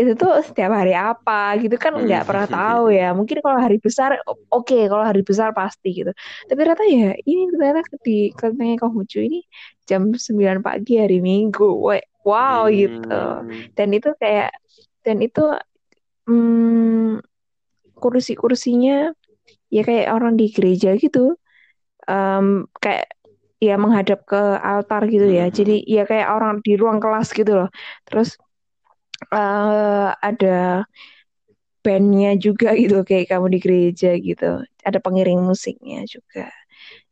[0.00, 3.12] itu tuh setiap hari apa gitu kan nggak pernah tahu ya.
[3.12, 6.12] Mungkin kalau hari besar oke kalau hari besar pasti gitu.
[6.48, 9.40] Tapi ternyata ya ini ternyata di kelenteng Konghucu ini
[9.84, 11.68] jam 9 pagi hari Minggu
[12.24, 13.02] wow gitu.
[13.10, 13.74] Hmm.
[13.74, 14.54] dan itu kayak
[15.02, 15.42] dan itu
[16.30, 17.18] hmm,
[17.98, 19.10] kursi-kursinya
[19.68, 21.34] ya kayak orang di gereja gitu
[22.10, 23.06] Em, kayak
[23.62, 25.46] ya menghadap ke altar gitu ya.
[25.46, 25.54] Hmm.
[25.54, 27.68] jadi ya kayak orang di ruang kelas gitu loh.
[28.02, 28.34] Terus
[29.30, 30.86] eh, ada
[31.82, 34.62] bandnya juga gitu kayak kamu di gereja gitu.
[34.86, 36.48] Ada pengiring musiknya juga.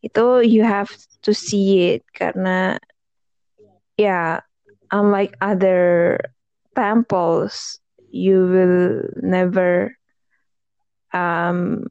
[0.01, 0.91] Itu you have
[1.27, 2.79] to see it karena
[3.99, 4.41] ya
[4.95, 6.17] unlike other
[6.73, 7.79] temples
[8.11, 9.95] you will never
[11.13, 11.87] um,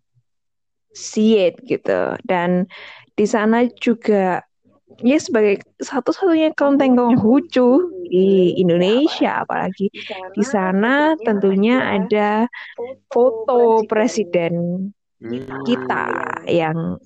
[0.95, 2.15] see it gitu.
[2.25, 2.67] Dan
[3.15, 4.43] di sana juga
[5.03, 9.91] ya sebagai satu-satunya kelenteng Konghucu di Indonesia apalagi
[10.33, 12.49] di sana tentunya ada
[13.11, 14.87] foto presiden
[15.67, 16.05] kita
[16.47, 16.97] yang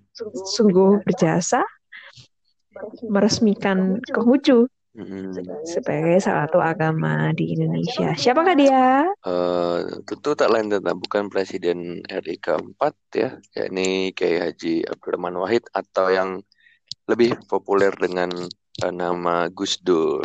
[0.54, 1.66] sungguh berjasa
[3.10, 4.70] meresmikan Konghucu
[5.66, 8.14] sebagai salah satu agama di Indonesia.
[8.14, 9.10] Siapakah dia?
[9.26, 15.42] Eh, tentu tak lain dan tak bukan Presiden RI keempat ya, yakni Kiai Haji Abdurrahman
[15.42, 16.46] Wahid atau yang
[17.08, 18.32] lebih populer dengan
[18.84, 20.24] uh, nama Gus Dur.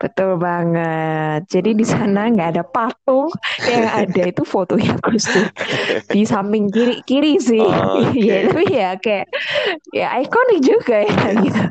[0.00, 1.44] Betul banget.
[1.52, 3.28] Jadi di sana nggak ada patung,
[3.68, 5.44] yang ada itu fotonya Gus Dur
[6.16, 7.60] di samping kiri kiri sih.
[8.00, 8.16] Oke.
[8.16, 9.28] Ya tapi ya kayak
[9.92, 11.64] ya ikonik juga ya gitu.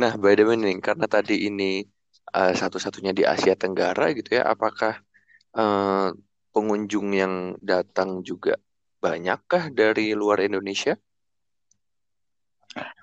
[0.00, 1.84] Nah, by the way nih, karena tadi ini
[2.32, 5.04] uh, satu-satunya di Asia Tenggara gitu ya, apakah
[5.52, 6.16] uh,
[6.56, 8.56] pengunjung yang datang juga
[9.04, 10.96] banyakkah dari luar Indonesia?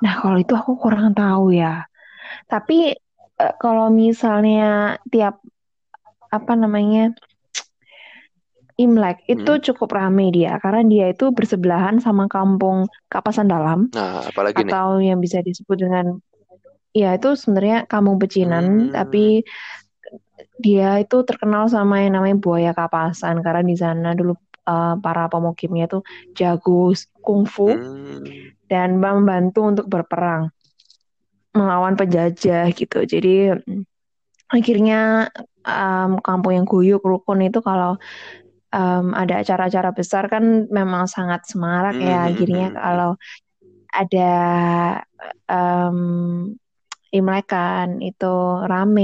[0.02, 1.86] Nah, kalau itu aku kurang tahu ya.
[2.50, 2.94] Tapi
[3.42, 5.40] eh, kalau misalnya tiap
[6.32, 7.12] apa namanya
[8.80, 9.64] Imlek itu Hmm.
[9.68, 14.74] cukup rame dia karena dia itu bersebelahan sama kampung Kapasan Dalam Nah, apalagi nih?
[14.74, 16.18] atau yang bisa disebut dengan
[16.96, 18.96] ya itu sebenarnya kampung pecinan Hmm.
[18.96, 19.46] tapi
[20.62, 24.34] dia itu terkenal sama yang namanya buaya kapasan karena di sana dulu
[24.68, 26.00] eh, para pemukimnya itu
[26.38, 28.24] jago kungfu Hmm.
[28.70, 30.50] dan membantu untuk berperang
[31.52, 33.04] melawan penjajah gitu.
[33.04, 33.52] Jadi
[34.48, 35.28] akhirnya
[35.68, 38.00] em, kampung yang guyup rukun itu kalau
[38.72, 42.24] em, ada acara-acara besar kan memang sangat semarak ya.
[42.24, 42.28] Hmm.
[42.32, 43.12] Akhirnya kalau
[43.92, 44.32] ada
[45.52, 45.98] em,
[47.18, 48.26] Imlek kan itu
[48.72, 49.02] rame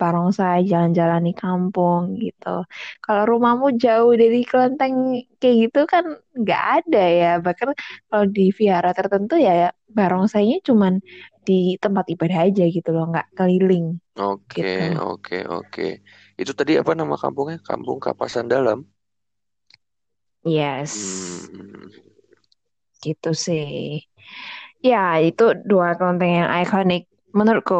[0.00, 2.46] barongsai jalan-jalan di kampung gitu.
[3.04, 4.94] Kalau rumahmu jauh dari kelenteng
[5.40, 6.04] kayak gitu kan
[6.40, 7.26] nggak ada ya.
[7.44, 7.68] Bahkan
[8.08, 9.50] kalau di vihara tertentu ya
[9.96, 10.92] barongsainya cuman
[11.46, 13.84] di tempat ibadah aja gitu loh, nggak keliling
[14.30, 14.80] Oke, gitu.
[15.10, 15.82] oke, oke.
[16.40, 17.56] Itu tadi apa nama kampungnya?
[17.68, 18.78] Kampung Kapasan Dalam.
[20.44, 21.88] Yes, Hmm.
[23.04, 23.68] gitu sih.
[24.88, 27.02] Ya, itu dua kelenteng yang ikonik.
[27.38, 27.74] Menurutku,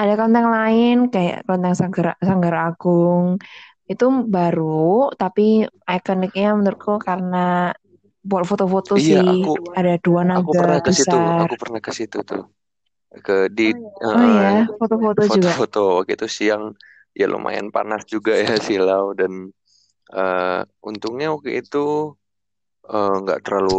[0.00, 3.26] ada kelenteng lain kayak kelenteng Sanggar, Sanggar Agung.
[3.92, 4.04] Itu
[4.36, 4.64] baru,
[5.20, 5.42] tapi
[5.96, 7.36] ikoniknya menurutku karena
[8.28, 9.26] buat foto-foto Iya, sih.
[9.32, 9.48] aku
[9.78, 11.16] Ada dua aku naga pernah ke situ.
[11.16, 11.40] besar.
[11.42, 12.42] Aku pernah ke situ tuh.
[13.26, 13.62] Ke di
[14.14, 15.54] Oh eh, ya, foto-foto juga.
[15.58, 16.64] foto-foto waktu itu siang
[17.20, 19.32] ya lumayan panas juga ya silau dan
[20.20, 21.78] eh, untungnya waktu itu
[22.92, 23.72] eh, nggak terlalu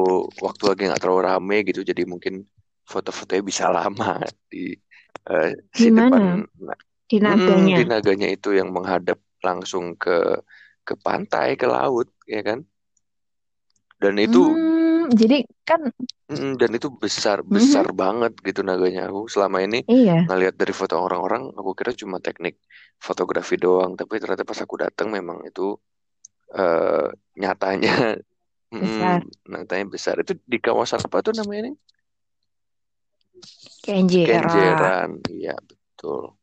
[0.46, 2.34] waktu lagi nggak terlalu rame gitu jadi mungkin
[2.92, 4.22] foto-fotonya bisa lama
[4.52, 4.58] di
[5.32, 5.50] eh,
[5.82, 6.42] si Di depan mana?
[7.10, 7.78] Di naganya.
[7.78, 10.10] di naganya itu yang menghadap langsung ke
[10.88, 12.60] ke pantai ke laut ya kan?
[14.02, 15.36] Dan itu Hmm, jadi
[15.68, 15.82] kan,
[16.32, 20.74] mm, dan itu besar mhm, besar banget gitu naganya aku selama ini iya, ngelihat dari
[20.80, 22.56] foto orang-orang aku kira cuma teknik
[23.08, 23.92] fotografi doang.
[24.00, 25.62] Tapi ternyata pas aku datang memang itu
[26.60, 27.08] eh,
[27.42, 27.92] nyatanya
[28.76, 29.22] mm, besar.
[29.52, 30.16] nyatanya besar.
[30.24, 31.74] Itu di kawasan apa tuh namanya ini
[33.86, 34.42] Kenjera.
[34.50, 36.34] Kenjeran iya betul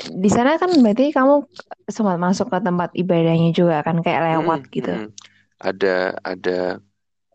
[0.00, 1.44] Di sana kan berarti kamu
[1.90, 4.92] sempat masuk ke tempat ibadahnya juga kan kayak lewat Mm, gitu.
[4.96, 5.08] mm.
[5.60, 6.58] ada ada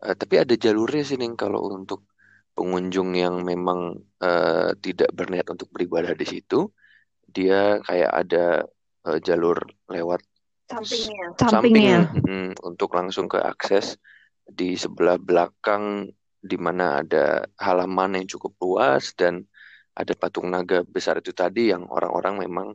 [0.02, 2.08] eh, tapi ada jalurnya sih Ning kalau untuk
[2.56, 6.72] pengunjung yang memang eh, tidak berniat untuk beribadah di situ
[7.28, 8.64] dia kayak ada
[9.06, 10.24] eh, jalur lewat
[10.66, 11.38] Sampingnya.
[11.38, 11.76] samping
[12.26, 13.94] mm, untuk langsung ke akses
[14.42, 16.10] di sebelah belakang
[16.50, 17.24] di mana ada
[17.66, 19.34] halaman yang cukup luas dan
[20.00, 22.68] ada patung naga besar itu tadi yang orang-orang memang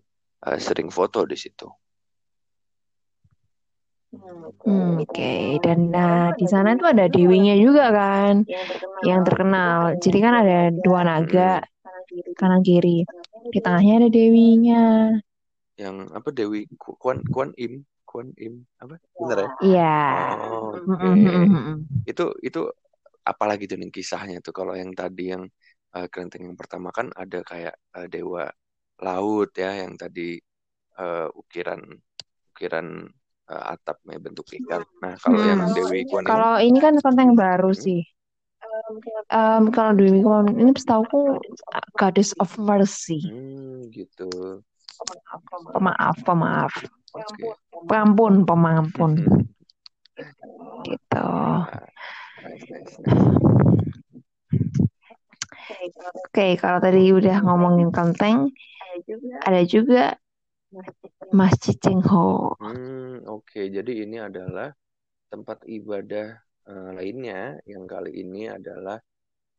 [0.48, 1.68] eh, sering foto di situ.
[4.12, 8.44] Hmm, Oke, Dan nah di sana tuh ada dewinya juga kan
[9.08, 9.80] yang terkenal.
[10.04, 11.64] Jadi kan ada dua naga
[12.12, 13.08] Mm, kanan kiri.
[13.54, 14.84] Di tengahnya ada dewinya.
[15.80, 19.50] yang apa Dewi Ku- Kuan Kuan Im Kuan Im apa bener ya?
[19.64, 19.94] Iya.
[20.52, 21.78] Oh, Mm, Oke, mm, mm, mm, mm.
[22.12, 22.62] itu itu
[23.26, 25.44] apalagi tuh nih kisahnya tuh kalau yang tadi yang
[25.98, 28.50] eh, kelenteng yang pertama kan ada kayak eh, dewa
[29.02, 30.38] laut ya yang tadi
[31.00, 31.82] eh, ukiran
[32.54, 32.88] ukiran
[33.50, 34.84] eh, atapnya bentuk ikan.
[35.02, 35.74] Nah kalau yang Hmm.
[35.74, 38.02] Dewi Kuan Im, Kalau ini kan kelenteng baru hmm, sih.
[39.32, 41.40] Em, kalau Dewi Kwan ini setahuku
[41.96, 43.20] Goddess of Mercy.
[43.26, 44.62] hmm, gitu.
[45.74, 46.74] Pemaaf, pemaaf.
[47.16, 47.48] Oke.
[47.90, 49.12] Pengampun, pengampun.
[50.86, 51.28] Gitu.
[51.68, 51.80] Ya,
[52.44, 53.52] nice, nice, nice.
[56.32, 58.50] Oke, kalau tadi udah ngomongin kelenteng,
[59.44, 60.16] ada juga
[61.32, 62.56] Masjid Cengho.
[62.60, 63.62] Hmm, oke.
[63.72, 64.72] Jadi ini adalah
[65.32, 66.28] tempat ibadah
[66.68, 69.00] eh, lainnya yang kali ini adalah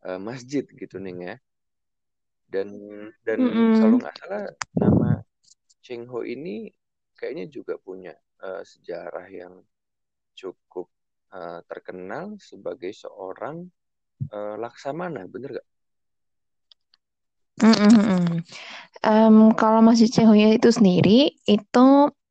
[0.05, 1.35] eh, masjid gitu nih ya.
[2.53, 2.69] Dan
[3.25, 3.73] dan Mm-mm.
[3.81, 4.45] kalau nggak salah
[4.77, 5.11] nama
[5.81, 6.69] Cheng Ho ini
[7.17, 8.13] kayaknya juga punya
[8.45, 9.55] eh, sejarah yang
[10.37, 10.89] cukup
[11.39, 13.57] eh, terkenal sebagai seorang
[14.37, 15.67] eh, laksamana, bener gak?
[19.03, 21.87] Em, kalau Masjid Cenghonya itu sendiri, itu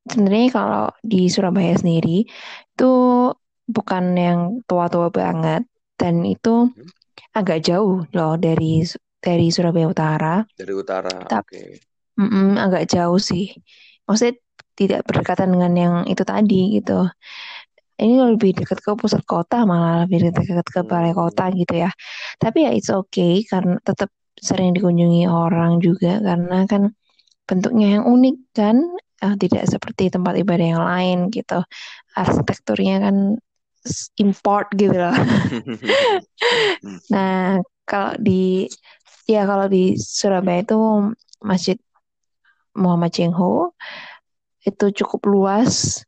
[0.07, 2.23] sebenarnya kalau di Surabaya sendiri,
[2.71, 2.91] itu
[3.67, 5.63] bukan yang tua-tua banget.
[5.99, 6.91] Dan itu Hmm?
[7.35, 8.81] agak jauh loh dari
[9.21, 10.35] dari Surabaya Utara.
[10.57, 11.61] Dari utara, oke.
[12.19, 13.51] mm-mm, agak jauh sih.
[14.07, 14.35] Maksudnya
[14.79, 17.05] tidak berdekatan dengan yang itu tadi gitu.
[18.01, 21.91] Ini lebih dekat ke pusat kota malah lebih dekat ke balai Hmm, kota gitu ya.
[22.41, 24.09] Tapi ya it's okay karena tetap
[24.41, 26.89] sering dikunjungi orang juga karena kan
[27.45, 28.77] bentuknya yang unik kan,
[29.21, 31.61] eh, tidak seperti tempat ibadah yang lain gitu.
[32.17, 33.15] Arsitekturnya kan
[34.17, 35.13] import gitu loh.
[37.13, 38.65] Nah, kalau di
[39.29, 40.77] ya kalau di Surabaya itu
[41.43, 41.77] Masjid
[42.73, 43.75] Muhammad Cengho
[44.63, 46.01] itu cukup luas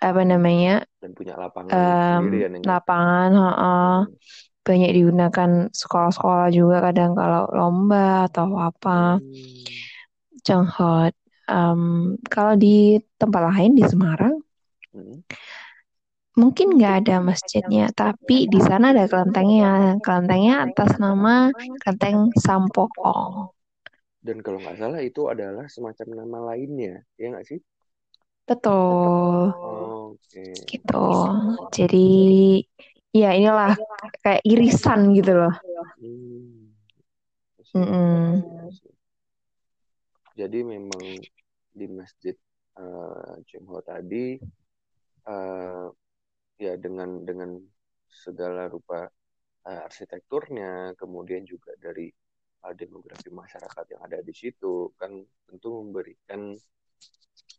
[0.00, 2.60] apa namanya dan punya lapangan sendiri em, ya ya?
[2.66, 3.94] lapangan heeh.
[4.06, 4.16] Hmm,
[4.66, 9.64] banyak digunakan sekolah-sekolah juga kadang kalau lomba atau apa hmm,
[10.46, 11.10] Cengho
[11.46, 14.34] Em, kalau di tempat lain di Semarang
[14.94, 15.22] hmm.
[16.40, 19.70] mungkin nggak ada masjidnya tapi di sana ada kelentengnya
[20.04, 21.34] kelentengnya atas nama
[21.82, 23.54] kelenteng Sampokong
[24.26, 27.60] Dan kalau nggak salah itu adalah semacam nama lainnya, ya nggak sih?
[28.46, 29.52] Betul
[30.14, 30.54] Oke.
[30.70, 31.06] gitu
[31.74, 32.08] jadi
[33.10, 33.74] ya inilah
[34.22, 35.54] kayak irisan gitu loh
[37.76, 38.40] Hmm.
[38.64, 38.94] I see.
[40.32, 41.20] Jadi memang
[41.76, 42.32] di masjid
[43.44, 44.40] Cengho tadi
[45.28, 45.86] eh,
[46.56, 47.60] ya dengan dengan
[48.08, 49.04] segala rupa
[49.68, 52.08] eh, arsitekturnya, kemudian juga dari
[52.74, 55.14] demografi masyarakat yang ada di situ kan
[55.46, 56.50] tentu memberikan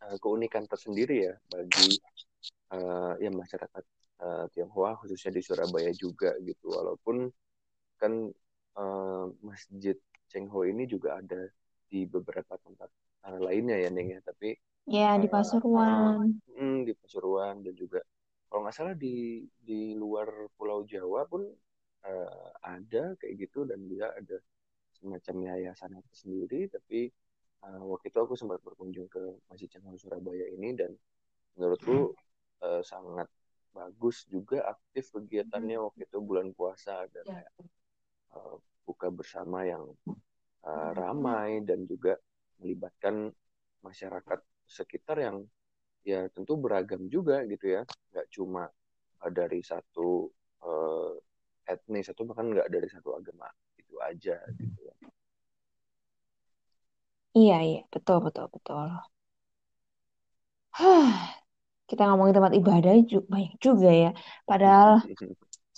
[0.03, 1.97] eh, keunikan tersendiri ya bagi
[2.73, 3.83] eh, ya masyarakat
[4.21, 6.73] eh, Tionghoa khususnya di Surabaya juga gitu.
[6.73, 7.29] Walaupun
[7.97, 8.13] kan
[8.77, 11.47] eh, Masjid Cengho ini juga ada
[11.87, 12.89] di beberapa tempat
[13.27, 14.53] eh, lainnya ya Neng ya, tapi
[14.87, 16.37] ya di Pasuruan.
[16.57, 17.99] Mm, di Pasuruan dan juga
[18.47, 21.43] kalau nggak salah di di luar Pulau Jawa pun
[22.07, 24.39] eh, ada kayak gitu dan dia ada
[24.97, 27.11] semacam yayasan itu sendiri tapi
[27.65, 30.91] eh, waktu itu aku sempat berkunjung ke Masjid Cengho Surabaya ini dan
[31.57, 32.13] menurutku
[32.63, 33.27] eh, sangat
[33.73, 37.51] bagus juga aktif kegiatannya waktu itu bulan puasa ada kayak
[38.35, 39.83] eh, buka bersama yang
[40.65, 42.17] eh, ramai dan juga
[42.61, 43.29] melibatkan
[43.85, 45.37] masyarakat sekitar yang
[46.03, 47.81] ya tentu beragam juga gitu ya.
[48.13, 48.63] Nggak cuma
[49.25, 50.29] eh, dari satu
[50.63, 51.13] eh,
[51.67, 54.95] etnis atau bahkan nggak dari satu agama itu aja gitu ya
[57.39, 58.87] iya iya betul betul betul
[60.77, 61.09] Hah,
[61.89, 64.09] kita ngomongin tempat ibadah juga banyak juga ya
[64.49, 64.89] padahal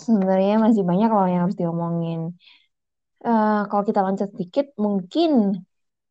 [0.06, 2.20] sebenarnya masih banyak loh yang harus diomongin
[3.28, 5.32] Eh, kalau kita loncat sedikit mungkin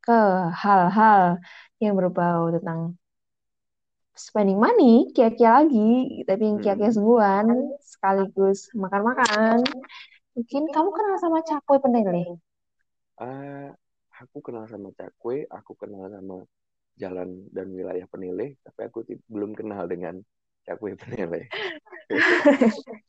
[0.05, 0.13] ke
[0.63, 1.23] hal-hal
[1.83, 2.81] yang berbau tentang
[4.27, 5.91] spending money, kia-kia lagi,
[6.29, 6.97] tapi yang kia-kia Hmm.
[6.97, 7.47] sungguhan,
[7.93, 9.59] sekaligus makan-makan.
[10.37, 12.29] Mungkin kamu kenal sama Cakwe Pendeleh?
[14.23, 16.37] Aku kenal sama Cakwe, aku kenal sama
[17.03, 18.99] jalan dan wilayah Penileh, tapi aku
[19.31, 20.15] belum kenal dengan
[20.67, 21.45] Cakwe Penileh.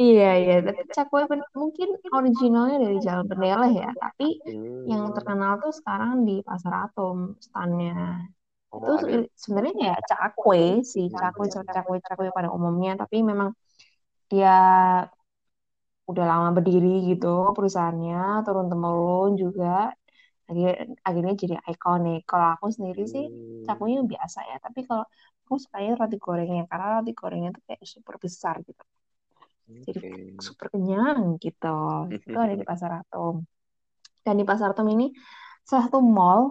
[0.00, 1.20] Iya, iya, tapi Cakwe
[1.62, 1.88] mungkin
[2.18, 4.24] originalnya dari Jalan Pendeleh ya, tapi
[4.90, 5.14] yang Hmm.
[5.16, 7.16] terkenal tuh sekarang di Pasar Atom
[7.46, 7.92] standnya.
[8.78, 9.22] Itu Oh, ada.
[9.22, 10.60] se- sebenarnya kayak cakwe
[10.92, 11.66] sih, cakwe Hmm.
[11.74, 13.50] cakwe cakwe pada umumnya, tapi memang
[14.30, 14.50] dia
[16.10, 18.16] udah lama berdiri gitu perusahaannya
[18.46, 19.66] turun temurun juga
[20.48, 20.72] akhirnya,
[21.08, 22.20] akhirnya jadi ikonik.
[22.30, 23.66] Kalau aku sendiri sih Hmm.
[23.66, 25.04] cakunya biasa ya, tapi kalau
[25.44, 28.82] aku sukanya roti gorengnya karena roti gorengnya tuh kayak super besar gitu,
[29.86, 30.00] jadi
[30.46, 31.66] super kenyang gitu.
[32.24, 33.34] Itu ada di Pasar Atom.
[34.24, 35.04] Dan di Pasar Atom ini
[35.68, 36.42] salah satu mall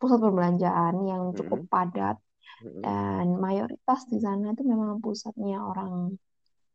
[0.00, 1.66] pusat perbelanjaan yang cukup Hmm.
[1.72, 2.16] padat
[2.60, 2.84] Hmm.
[2.84, 5.92] dan mayoritas di sana itu memang pusatnya orang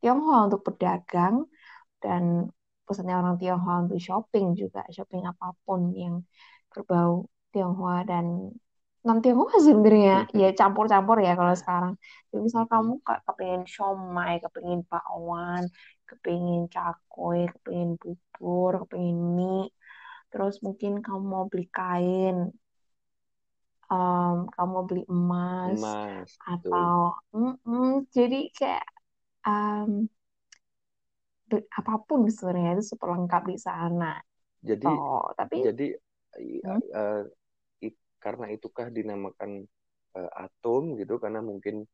[0.02, 1.36] Tionghoa untuk berdagang
[2.04, 2.24] dan
[2.86, 6.16] pusatnya orang Tionghoa untuk shopping juga shopping apa pun yang
[6.72, 7.12] berbau
[7.54, 8.26] Tionghoa dan
[9.06, 10.14] non Tionghoa sebenarnya.
[10.42, 11.94] Ya campur-campur ya kalau sekarang.
[12.30, 15.64] Jadi misal kamu ke- kepingin siomay kepingin bakwan
[16.10, 19.64] kepingin cakwe kepingin bubur kepingin mie
[20.32, 22.36] terus mungkin kamu mau beli kain
[23.92, 26.94] em, kamu mau beli emas Emas, atau
[27.36, 28.86] Mm-mm, jadi kayak
[31.50, 34.06] be- apa pun sebenarnya itu super lengkap di sana
[34.62, 35.86] Jadi, Oh, tapi jadi
[36.66, 37.22] hmm, eh,
[37.88, 39.52] i- karena itukah dinamakan
[40.18, 41.86] eh, atom gitu karena mungkin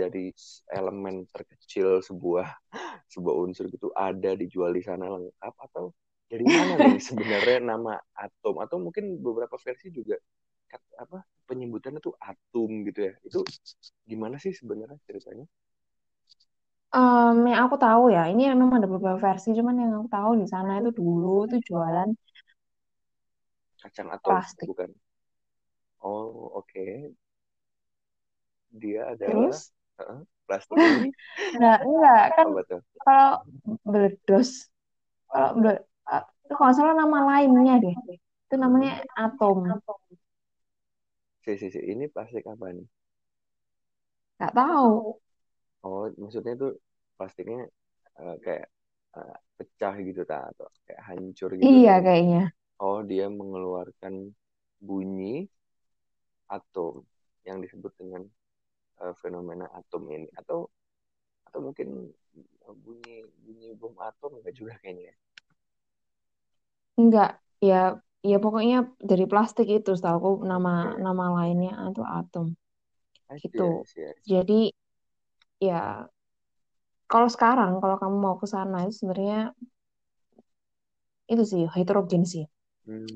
[0.00, 0.32] dari
[0.72, 2.48] elemen terkecil sebuah
[3.14, 5.92] sebuah unsur gitu ada dijual di sana lengkap atau
[6.32, 8.54] dari mana nih sebenarnya nama atom?
[8.64, 10.16] Atau mungkin beberapa versi juga
[10.98, 13.14] apa penyebutannya tuh atom gitu ya.
[13.26, 13.40] Itu
[14.10, 15.46] gimana sih sebenarnya ceritanya
[16.96, 20.46] Em, yang aku tahu ya, ini memang ada beberapa versi, cuman yang aku tahu di
[20.52, 22.08] sana itu dulu itu jualan
[23.82, 24.68] Kacang atom, plastik.
[24.68, 24.90] bukan?
[26.00, 26.86] Oh, oke.
[28.82, 30.82] Dia adalah Terus, Heeh, plastik
[31.60, 32.82] nah enggak kan tuh?
[33.04, 33.30] kalau
[33.90, 34.50] meledos,
[35.30, 37.96] kalau mele- eh, itu kalau salah nama lainnya deh,
[38.46, 39.20] itu namanya Mhm.
[39.22, 39.56] atom.
[41.44, 41.80] Si, si, si.
[41.92, 42.86] Ini plastik apa nih?
[44.38, 44.90] Nggak tahu.
[45.86, 46.70] Oh, maksudnya tuh
[47.18, 47.58] plastiknya
[48.20, 48.66] eh, kayak
[49.18, 52.00] eh, pecah gitu tak atau kayak hancur gitu Iya kan?
[52.04, 52.40] kayaknya.
[52.82, 54.14] Oh, dia mengeluarkan
[54.88, 55.48] bunyi
[56.56, 57.04] atom
[57.48, 58.22] yang disebut dengan
[59.04, 60.68] eh, fenomena atom ini atau
[61.48, 61.88] atau mungkin
[62.84, 65.12] bunyi bunyi bom atom enggak juga kayaknya.
[65.12, 65.16] ya?
[67.00, 67.28] Enggak,
[67.68, 67.74] ya,
[68.30, 68.76] ya pokoknya
[69.10, 71.04] dari plastik itu, setahu aku nama Oke.
[71.04, 72.46] nama lainnya itu atom
[73.42, 73.62] gitu.
[74.30, 74.54] Jadi
[75.60, 76.08] ya
[77.10, 79.36] kalau sekarang kalau kamu mau ke sana itu sebenarnya
[81.32, 82.44] itu sih heterogen sih.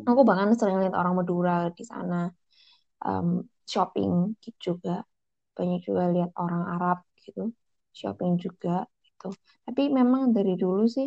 [0.09, 0.29] Aku Hmm.
[0.29, 2.17] bahkan sering lihat orang Madura di sana
[3.09, 3.29] um,
[3.73, 4.13] shopping
[4.45, 4.91] gitu juga.
[5.57, 7.43] Banyak juga lihat orang Arab gitu
[8.01, 8.71] shopping juga
[9.07, 9.27] gitu.
[9.67, 11.07] Tapi memang dari dulu sih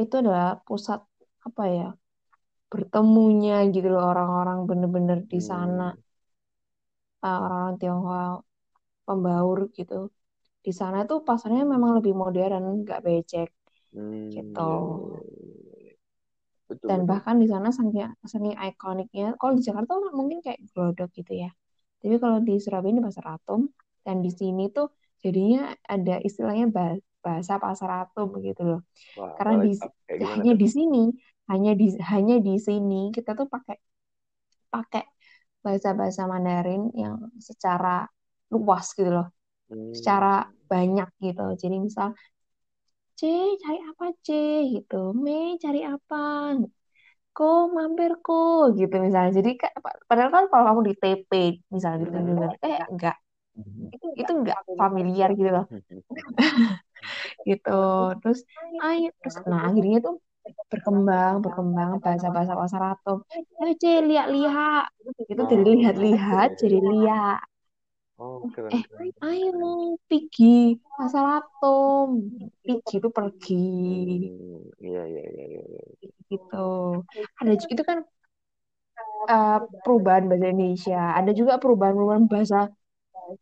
[0.00, 1.00] itu adalah pusat
[1.46, 1.86] apa ya
[2.72, 6.02] bertemunya gitu loh orang-orang bener-bener di sana Hmm.
[7.24, 8.22] uh, orang Tionghoa
[9.06, 9.94] pembaur gitu.
[10.66, 13.48] Di sana tuh pasarnya memang lebih modern, nggak becek
[13.92, 14.32] Hmm.
[14.34, 14.60] gitu.
[14.66, 15.06] Ya, ya, ya,
[15.74, 15.94] ya, ya.
[16.68, 17.10] Betul, Dan betul.
[17.10, 21.50] bahkan di sana saking, saking ikoniknya, kalau di Jakarta mungkin kayak glodok gitu ya.
[22.02, 23.60] Tapi kalau di Surabaya ini pasar atom,
[24.02, 24.90] dan di sini tuh
[25.22, 28.80] jadinya ada istilahnya ba- bahasa pasar atom gitu loh.
[29.16, 29.70] Wah, Karena di
[30.18, 31.02] gimana hanya di sini,
[31.50, 33.76] hanya di hanya di sini kita tuh pakai
[34.74, 35.04] pakai
[35.64, 37.14] bahasa-bahasa Mandarin yang
[37.48, 38.06] secara
[38.54, 39.26] luas gitu loh,
[39.72, 39.94] Hmm.
[39.96, 40.28] secara
[40.70, 41.42] banyak gitu.
[41.62, 42.08] Jadi misal
[43.18, 43.20] C
[43.62, 44.28] cari apa C
[44.72, 46.16] gitu, Mei cari apa,
[47.36, 47.44] Ko
[47.76, 48.32] mampir ko
[48.78, 49.30] gitu misalnya.
[49.38, 49.50] Jadi
[50.08, 51.30] padahal kan kalau kamu di TP
[51.74, 52.28] misalnya gitu Hmm.
[52.28, 53.14] dengar eh enggak
[54.20, 55.64] itu enggak familiar gitu loh
[57.48, 57.70] gitu.
[58.22, 58.38] Terus
[58.86, 60.14] ayo terus nah akhirnya tuh
[60.70, 63.18] berkembang berkembang bahasa-bahasa pasar atom.
[63.62, 64.86] Ayo C lihat-lihat
[65.32, 67.38] itu dari Oh, lihat-lihat jadi lihat.
[68.18, 69.48] Oh, keren, Eh keren, ayo
[70.08, 70.44] pergi
[70.96, 72.08] pasar atom.
[72.62, 75.62] Pergi itu pergi Hmm, iya, iya, iya, iya.
[75.72, 75.80] iya.
[76.30, 76.56] gitu.
[77.40, 77.98] Ada juga itu kan
[79.30, 80.98] eh, perubahan bahasa Indonesia.
[81.18, 82.58] Ada juga perubahan-perubahan bahasa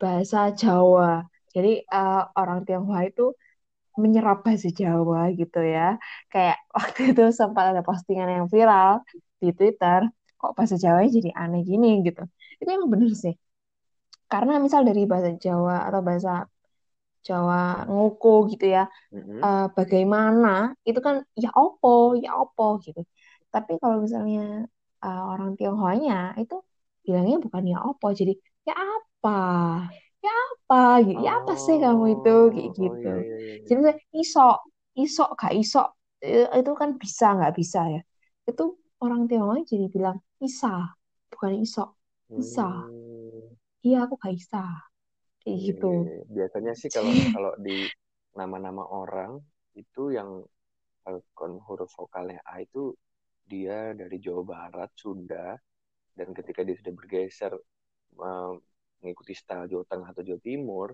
[0.02, 1.24] bahasa Jawa.
[1.54, 3.22] Jadi eh, orang Tionghoa itu
[4.02, 5.82] menyerap bahasa Jawa gitu ya.
[6.32, 8.92] Kayak waktu itu sempat ada postingan yang viral
[9.42, 10.00] di Twitter,
[10.40, 12.22] kok bahasa Jawa jadi aneh gini gitu.
[12.60, 13.34] Itu emang bener sih.
[14.32, 16.30] Karena misal dari bahasa Jawa atau bahasa
[17.26, 17.56] Jawa
[17.92, 18.80] ngoko gitu ya,
[19.12, 19.44] Mm-mm.
[19.44, 20.48] eh, bagaimana
[20.88, 21.88] itu kan ya opo,
[22.24, 23.00] ya opo gitu.
[23.54, 24.40] Tapi kalau misalnya
[25.04, 26.54] eh, orang Tionghoanya itu
[27.04, 28.32] bilangnya bukan ya opo, jadi
[28.68, 29.30] ya apa,
[30.24, 31.18] ya apa, gitu.
[31.26, 33.06] ya apa sih kamu itu kayak Oh, oh gitu.
[33.06, 33.54] iya, iya, iya.
[33.66, 33.80] Jadi iya.
[33.80, 34.40] misalnya iso,
[35.02, 35.78] iso gak iso
[36.24, 38.00] eh, itu kan bisa nggak bisa ya.
[38.48, 38.62] Itu
[39.02, 40.66] orang Tionghoa jadi bilang bisa,
[41.32, 41.80] bukan iso,
[42.38, 42.62] bisa.
[42.62, 42.99] Hmm,
[43.86, 44.58] Iya aku gak bisa
[45.42, 45.86] kayak iya, gitu.
[45.92, 46.22] iya, iya.
[46.36, 47.70] Biasanya sih kalau kalau di
[48.38, 49.32] nama-nama orang
[49.82, 50.30] itu yang
[51.08, 52.82] eh, kon huruf vokalnya A itu
[53.52, 55.46] dia dari Jawa Barat, Sunda,
[56.18, 57.52] dan ketika dia sudah bergeser
[58.28, 58.52] eh,
[59.02, 60.88] mengikuti style Jawa Tengah atau Jawa Timur,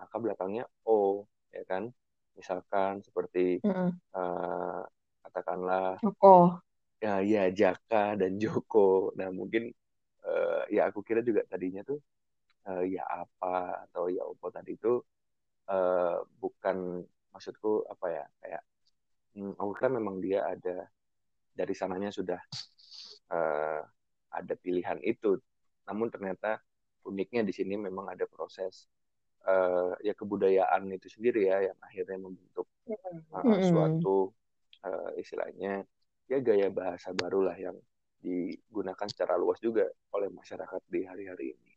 [0.00, 1.24] maka belakangnya O,
[1.56, 1.84] ya kan?
[2.38, 3.92] Misalkan seperti Heeh.
[4.18, 4.82] eh,
[5.24, 6.62] katakanlah Joko.
[7.04, 9.12] ya ya Jaka dan Joko.
[9.18, 9.62] Nah mungkin
[10.28, 11.98] eh, ya aku kira juga tadinya tuh
[12.70, 15.00] eh, ya apa atau ya opo tadi itu
[15.70, 16.78] eh, bukan
[17.34, 18.62] maksudku apa ya kayak
[19.36, 20.88] hmm, aku kira memang dia ada
[21.54, 22.40] dari sananya sudah
[23.32, 23.80] eh,
[24.34, 25.38] ada pilihan itu.
[25.88, 26.58] Namun ternyata
[27.08, 28.88] uniknya di sini memang ada proses
[29.48, 32.66] eh, ya kebudayaan itu sendiri ya yang akhirnya membentuk
[33.36, 33.64] eh, Mm-mm.
[33.64, 34.32] suatu
[34.86, 35.84] eh, istilahnya
[36.30, 37.76] ya gaya bahasa barulah yang
[38.24, 39.84] digunakan secara luas juga
[40.16, 41.73] oleh masyarakat di hari-hari ini.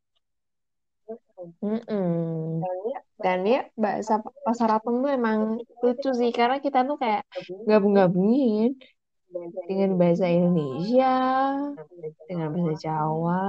[1.63, 2.61] Mm-mm.
[3.17, 7.25] Dan ya bahasa pasar apem tuh emang lucu sih karena kita tuh kayak
[7.65, 8.77] gabung-gabungin
[9.67, 11.15] dengan bahasa Indonesia,
[12.29, 13.43] dengan bahasa Jawa,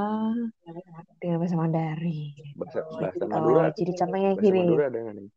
[1.22, 3.26] dengan bahasa Mandarin Bahasa bahasa gitu.
[3.30, 5.28] Madura, Jadi contohnya bahasa gini, Madura ada nggak nih?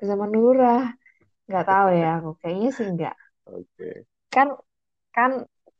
[0.00, 0.76] bahasa Madura
[1.44, 3.16] nggak tahu ya aku kayaknya sih nggak.
[3.50, 3.88] Oke.
[4.32, 4.48] Kan
[5.12, 5.30] kan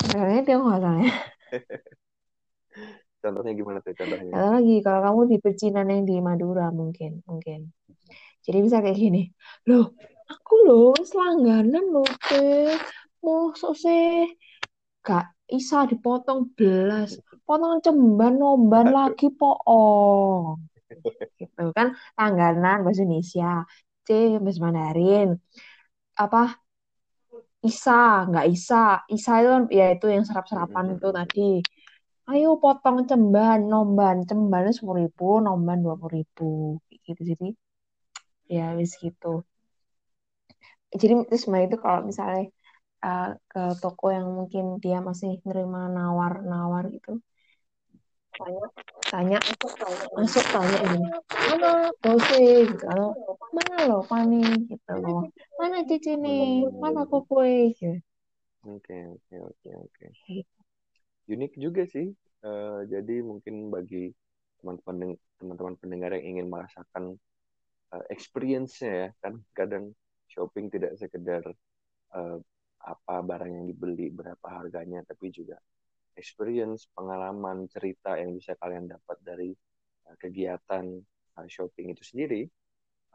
[0.04, 1.12] sebenarnya Tionghoa soalnya.
[3.20, 4.32] Contohnya gimana tuh contohnya?
[4.32, 7.68] Tahu lagi kalau kamu di pecinan yang di Madura mungkin mungkin.
[8.40, 9.28] Jadi bisa kayak gini,
[9.68, 9.92] loh
[10.24, 12.72] aku loh langganan loh teh,
[13.20, 14.32] mau sih
[15.04, 20.56] gak isa dipotong belas, potong cemban nomban lagi poong.
[21.36, 23.68] Gitu kan langganan bahasa Indonesia.
[24.08, 25.36] C bahasa Mandarin.
[26.16, 26.56] Apa
[27.60, 29.04] Isa, nggak Isa.
[29.12, 31.50] Isa itu kan ya itu yang serap-serapan itu tadi.
[32.30, 34.16] Ayo potong cemban, nomban.
[34.28, 36.78] Cembannya sepuluh ribu, nomban dua puluh ribu.
[37.06, 37.46] Gitu jadi
[38.56, 39.26] ya wis gitu.
[41.00, 42.50] Jadi terus itu kalau misalnya
[43.06, 47.22] uh, ke toko yang mungkin dia masih nerima nawar-nawar gitu,
[48.34, 48.66] tanya,
[49.12, 49.38] tanya,
[50.18, 51.06] masuk tanya ini,
[51.48, 51.70] mana
[52.02, 53.14] dosis gitu, atau
[53.54, 54.98] mana lo pani gitu,
[55.60, 58.02] mana cici nih, mana kue gitu.
[58.66, 60.06] Oke, oke, oke, oke.
[61.28, 62.08] Unik juga sih.
[62.40, 64.08] Eh, jadi mungkin bagi
[64.60, 67.04] teman-teman teman-teman pendengar yang ingin merasakan
[67.94, 69.84] eh, experience-nya ya, kan kadang
[70.30, 71.44] shopping tidak sekedar
[72.16, 72.38] eh,
[72.80, 75.58] apa barang yang dibeli, berapa harganya, tapi juga
[76.16, 79.50] experience, pengalaman, cerita yang bisa kalian dapat dari
[80.08, 80.86] eh, kegiatan
[81.38, 82.42] eh, shopping itu sendiri.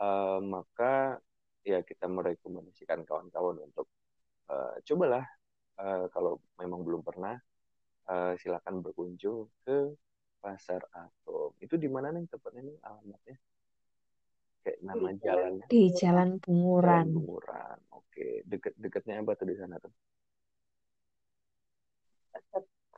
[0.01, 1.17] Eh, maka
[1.65, 3.87] ya kita merekomendasikan kawan-kawan untuk
[4.51, 5.25] eh, cobalah
[5.81, 7.35] eh, kalau memang belum pernah
[8.09, 9.93] eh, silakan berkunjung ke
[10.41, 11.57] Pasar Atom.
[11.57, 13.37] Itu di mana nih tepatnya nih alamatnya?
[14.65, 15.65] Kayak nama jalannya?
[15.69, 17.77] Di Jalan Jalan Bunguran, Bunguran.
[17.93, 19.93] Oke, deket-deketnya apa tuh di sana tuh?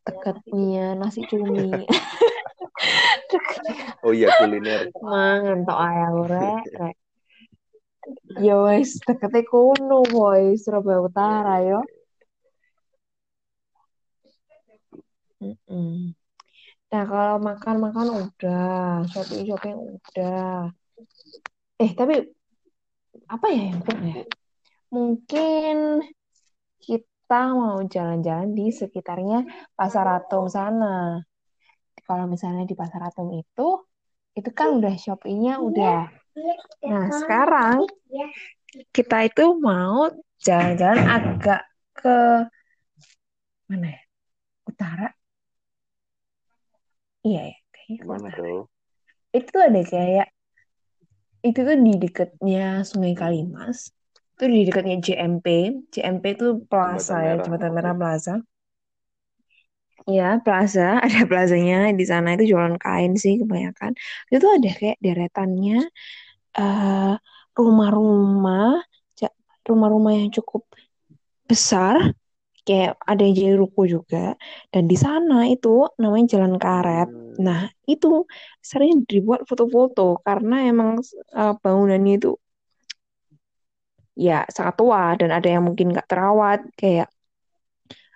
[0.08, 1.84] dekatnya nasi cumi.
[4.06, 4.88] Oh iya kuliner.
[5.04, 6.64] Mangan tok ayam rek.
[8.40, 11.82] Ya wes, deketnya kono boy, Surabaya Utara yo.
[11.82, 11.98] iya.
[15.38, 16.18] Mm-mm.
[16.88, 20.72] Nah, kalau makan-makan udah, shopping-shopping udah.
[21.78, 22.26] Eh, tapi
[23.28, 24.24] apa ya yang ya?
[24.88, 25.76] Mungkin
[26.80, 29.44] kita mau jalan-jalan di sekitarnya
[29.76, 31.20] Pasar Atom sana.
[32.08, 33.84] Kalau misalnya di Pasar Atom itu,
[34.32, 36.08] itu kan udah shoppingnya udah.
[36.88, 37.84] Nah, sekarang
[38.96, 40.08] kita itu mau
[40.40, 41.62] jalan-jalan agak
[41.92, 42.48] ke
[43.68, 44.02] mana ya?
[44.64, 45.08] Utara.
[47.28, 48.60] Iya ya, kayaknya Gimana tuh?
[49.36, 50.28] Itu tuh ada kayak
[51.44, 53.92] itu tuh di dekatnya Sungai Kalimas.
[54.36, 55.48] Itu di dekatnya JMP.
[55.92, 57.44] JMP itu plaza Jembatan ya.
[57.44, 57.72] Jembatan.
[57.76, 58.34] Merah Plaza.
[60.08, 63.92] Iya, plaza, ada plazanya di sana itu jualan kain sih kebanyakan.
[64.32, 65.78] Itu tuh ada kayak deretannya
[66.56, 67.14] eh,
[67.60, 68.88] rumah-rumah,
[69.68, 70.64] rumah-rumah yang cukup
[71.50, 71.96] besar,
[72.68, 74.18] kayak ada yang jadi ruko juga.
[74.74, 75.70] Dan di sana itu
[76.02, 77.10] namanya Jalan Karet.
[77.46, 78.08] Nah, Hmm, itu
[78.70, 80.90] sering dibuat foto-foto karena emang
[81.40, 82.30] eh, bangunannya itu
[84.28, 87.08] ya sangat tua dan ada yang mungkin nggak terawat, kayak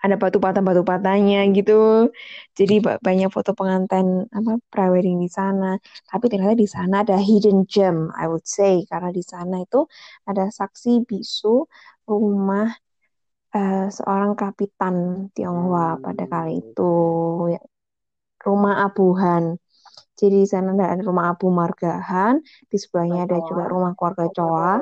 [0.03, 2.09] ada batu patah batu patahnya gitu.
[2.57, 5.77] Jadi ba- banyak foto pengantin apa prewedding di sana.
[6.09, 9.85] Tapi ternyata di sana ada hidden gem, I would say, karena di sana itu
[10.29, 11.69] ada saksi bisu
[12.09, 12.67] rumah
[13.55, 16.95] eh, seorang kapitan Tionghoa pada kali hmm, itu,
[17.45, 17.53] oke.
[17.55, 17.61] ya,
[18.47, 19.43] rumah Abuhan.
[20.15, 22.37] Jadi di sana ada rumah Abu Margahan,
[22.69, 24.73] di sebelahnya ada juga rumah keluarga Choa.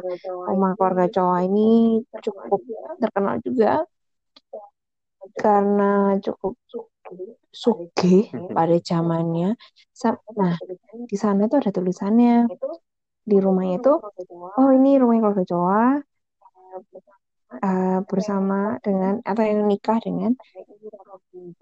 [0.51, 2.59] Rumah keluarga Choa ini cukup
[2.99, 3.87] terkenal juga
[5.39, 6.59] karena cukup
[7.55, 9.55] sugih pada zamannya.
[10.35, 10.53] Nah,
[11.07, 12.51] di sana tuh ada tulisannya
[13.23, 13.93] di rumahnya itu,
[14.59, 16.03] oh ini rumah keluarga Jawa
[17.65, 20.31] eh, bersama dengan atau yang nikah dengan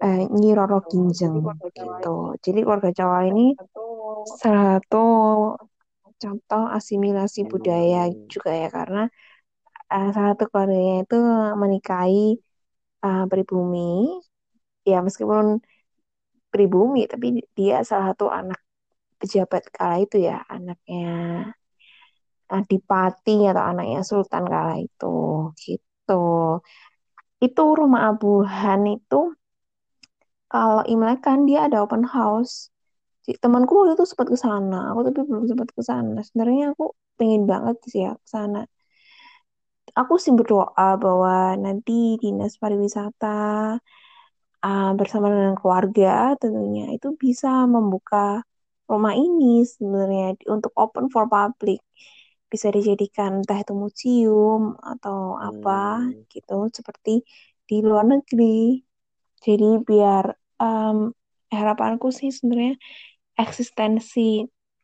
[0.04, 1.36] eh, Nyi Roro Ginjeng
[1.76, 2.16] gitu.
[2.44, 3.54] Jadi keluarga Jawa ini
[4.42, 5.04] satu
[6.22, 7.98] contoh asimilasi budaya
[8.32, 9.00] juga ya karena
[9.88, 11.16] salah satu keluarganya itu
[11.62, 12.20] menikahi
[13.06, 13.80] eh, pribumi.
[14.90, 15.60] Ya meskipun
[16.52, 17.26] pribumi tapi
[17.56, 18.60] dia salah satu anak
[19.20, 21.04] pejabat kala itu ya anaknya
[22.56, 25.06] adipati atau anaknya sultan kala itu
[25.64, 26.12] gitu.
[27.44, 29.16] Itu rumah abuhan itu
[30.52, 32.54] kalau Imlek kan dia ada open house.
[33.42, 36.18] Temanku waktu itu sempat ke sana aku tapi belum sempat ke sana.
[36.26, 36.84] Sebenarnya aku
[37.18, 38.58] pengen banget sih ya ke sana.
[40.00, 41.32] Aku sih berdoa bahwa
[41.64, 41.92] nanti
[42.22, 43.26] dinas pariwisata
[44.64, 48.42] uh, bersama dengan keluarga tentunya itu bisa membuka
[48.90, 50.24] rumah ini sebenarnya
[50.54, 51.80] untuk open for public
[52.52, 54.60] bisa dijadikan entah itu museum
[54.92, 55.18] atau
[55.48, 57.10] apa hmm, gitu seperti
[57.68, 58.44] di luar negeri.
[59.44, 60.24] Jadi biar
[60.62, 60.96] um,
[61.58, 62.74] harapanku sih sebenarnya
[63.42, 64.20] eksistensi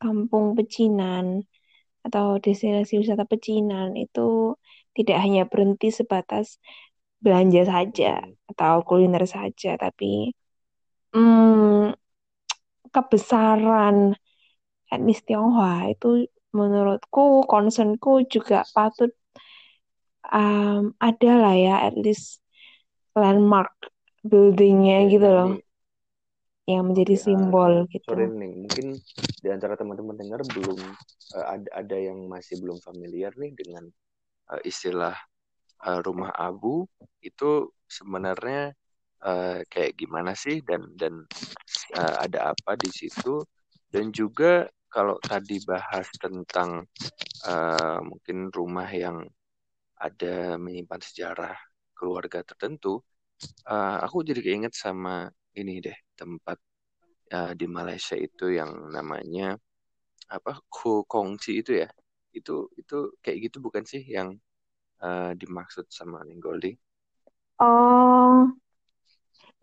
[0.03, 1.27] kampung pecinan
[2.07, 4.21] atau destinasi wisata pecinan itu
[4.97, 6.47] tidak hanya berhenti sebatas
[7.25, 10.07] belanja saja Hmm, atau kuliner saja, tapi
[11.13, 11.95] hmm,
[12.95, 13.97] kebesaran
[14.95, 16.09] etnis Tionghoa itu
[16.55, 19.11] menurutku, concernku juga patut
[20.31, 22.41] um, ada lah ya, at least
[23.15, 23.75] landmark
[24.25, 25.51] buildingnya Oke, gitu loh,
[26.65, 28.09] yang menjadi eh, simbol gitu.
[28.09, 28.87] sorry nih, mungkin
[29.45, 30.79] di antara teman-teman dengar belum
[31.37, 33.85] eh, ada ada yang masih belum familiar nih dengan
[34.55, 35.15] eh, istilah
[35.85, 36.89] eh, rumah abu.
[37.21, 38.73] Itu sebenarnya
[39.25, 41.29] eh, kayak gimana sih dan dan
[41.93, 43.45] eh, ada apa di situ?
[43.93, 46.87] Dan juga kalau tadi bahas tentang
[47.51, 49.27] eh, mungkin rumah yang
[49.99, 51.55] ada menyimpan sejarah
[51.99, 53.03] keluarga tertentu,
[53.67, 55.27] eh, aku jadi keinget sama
[55.59, 56.59] ini deh tempat
[57.35, 59.59] eh, di Malaysia itu yang namanya
[60.31, 61.91] apa Ko Kongsi itu ya.
[62.31, 64.39] Itu itu kayak gitu bukan sih yang
[65.03, 66.73] eh, dimaksud sama Ninggoli?
[67.63, 68.51] Oh,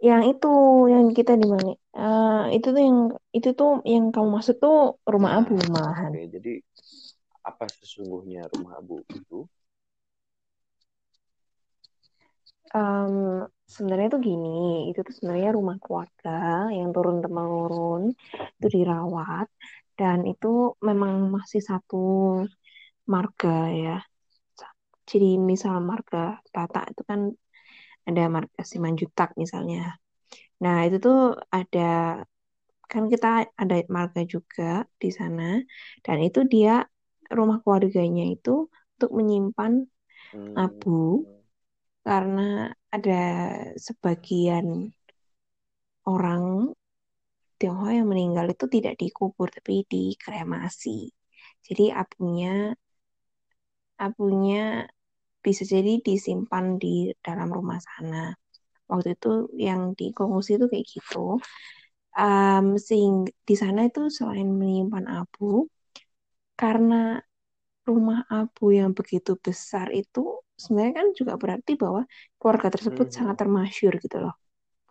[0.09, 0.47] yang itu
[0.93, 1.69] yang kita di mana?
[2.01, 2.99] Eh, itu tuh yang
[3.37, 4.75] itu tuh yang kamu maksud tuh
[5.13, 6.13] rumah abu Nah, malahan.
[6.13, 6.19] oke.
[6.33, 6.51] Jadi
[7.49, 9.37] apa sesungguhnya rumah abu itu?
[12.75, 13.13] Em,
[13.75, 14.47] sebenarnya tuh gini,
[14.89, 16.29] itu tuh sebenarnya rumah keluarga
[16.77, 18.01] yang turun temurun
[18.57, 19.47] itu dirawat
[19.99, 20.47] dan itu
[20.87, 21.95] memang masih satu
[23.11, 23.95] marga ya.
[25.09, 26.17] Jadi misal marga
[26.55, 27.21] Batak itu kan
[28.09, 29.79] ada marga Simanjutak misalnya.
[30.63, 31.17] Nah itu tuh
[31.57, 31.79] ada
[32.91, 33.27] kan kita
[33.61, 34.63] ada marga juga
[35.01, 35.43] di sana
[36.05, 36.71] dan itu dia
[37.37, 38.49] rumah keluarganya itu
[38.95, 39.71] untuk menyimpan
[40.31, 40.91] Hmm, abu
[42.05, 42.41] karena
[42.95, 43.19] ada
[43.85, 44.67] sebagian
[46.05, 46.45] orang
[47.59, 50.97] Tionghoa yang meninggal itu tidak dikubur tapi dikremasi.
[51.67, 52.51] Jadi abunya
[54.05, 54.57] abunya
[55.45, 58.33] bisa jadi disimpan di dalam rumah sana.
[58.89, 61.39] Waktu itu yang di Konghusi itu kayak gitu.
[62.11, 65.67] Um, sehingga di sana itu selain menyimpan abu,
[66.59, 66.95] karena
[67.87, 70.19] rumah abu yang begitu besar itu
[70.61, 72.01] sebenarnya kan juga berarti bahwa
[72.37, 73.41] keluarga tersebut sangat mhm.
[73.41, 74.35] termasyur gitu loh,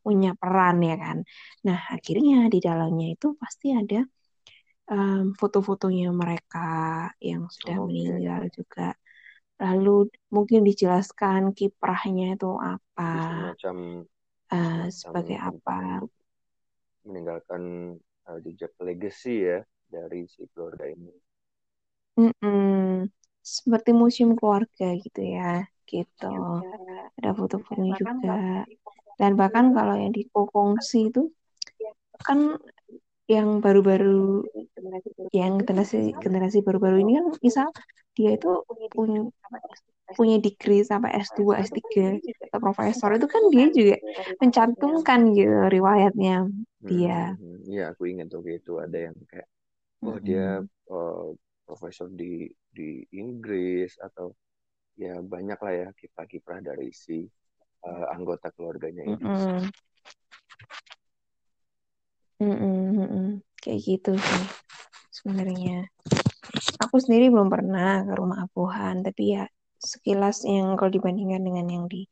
[0.02, 1.18] punya peran ya kan.
[1.66, 4.00] Nah, akhirnya di dalamnya itu pasti ada
[4.90, 6.68] um, foto-fotonya mereka
[7.22, 7.86] yang sudah Oke.
[7.88, 8.96] meninggal juga.
[9.60, 13.76] Lalu mungkin dijelaskan kiprahnya itu apa, semacam
[14.48, 15.78] semacam sebagai apa.
[17.04, 17.62] meninggalkan
[18.28, 19.58] eh, jejak legacy ya
[19.88, 21.12] dari si keluarga ini.
[22.16, 23.08] Mm-mm.
[23.40, 26.32] Seperti museum keluarga gitu ya, gitu.
[27.20, 28.64] Ada foto-fotonya juga.
[29.20, 31.28] Dan bahkan kalau yang di Kokongsi itu
[32.20, 32.56] kan
[33.30, 34.44] yang baru-baru,
[35.32, 37.68] yang generasi generasi baru-baru ini kan misal
[38.20, 38.50] dia itu
[38.92, 39.24] punya
[40.12, 42.20] punya degree sampai S2, S3
[42.52, 43.96] atau profesor itu kan dia juga
[44.42, 46.50] mencantumkan gitu riwayatnya
[46.84, 47.38] dia.
[47.40, 49.48] Hmm, ya aku ingat waktu itu ada yang kayak,
[50.04, 51.28] oh dia eh,
[51.64, 54.34] profesor di di Inggris atau
[54.98, 57.24] ya banyak lah ya kiprah-kiprah dari si
[57.86, 59.16] eh, anggota keluarganya ini.
[59.24, 59.62] Mm-mm.
[62.40, 62.78] Mm-mm.
[62.98, 63.26] Mm-mm.
[63.62, 64.44] Kayak gitu sih
[65.12, 65.86] sebenarnya.
[66.82, 69.44] Aku sendiri belum pernah ke rumah abuhan, tapi ya
[69.80, 72.04] sekilas yang kalau dibandingkan dengan yang di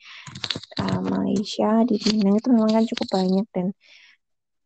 [0.81, 3.67] uh, Malaysia, di Penang itu memang kan cukup banyak dan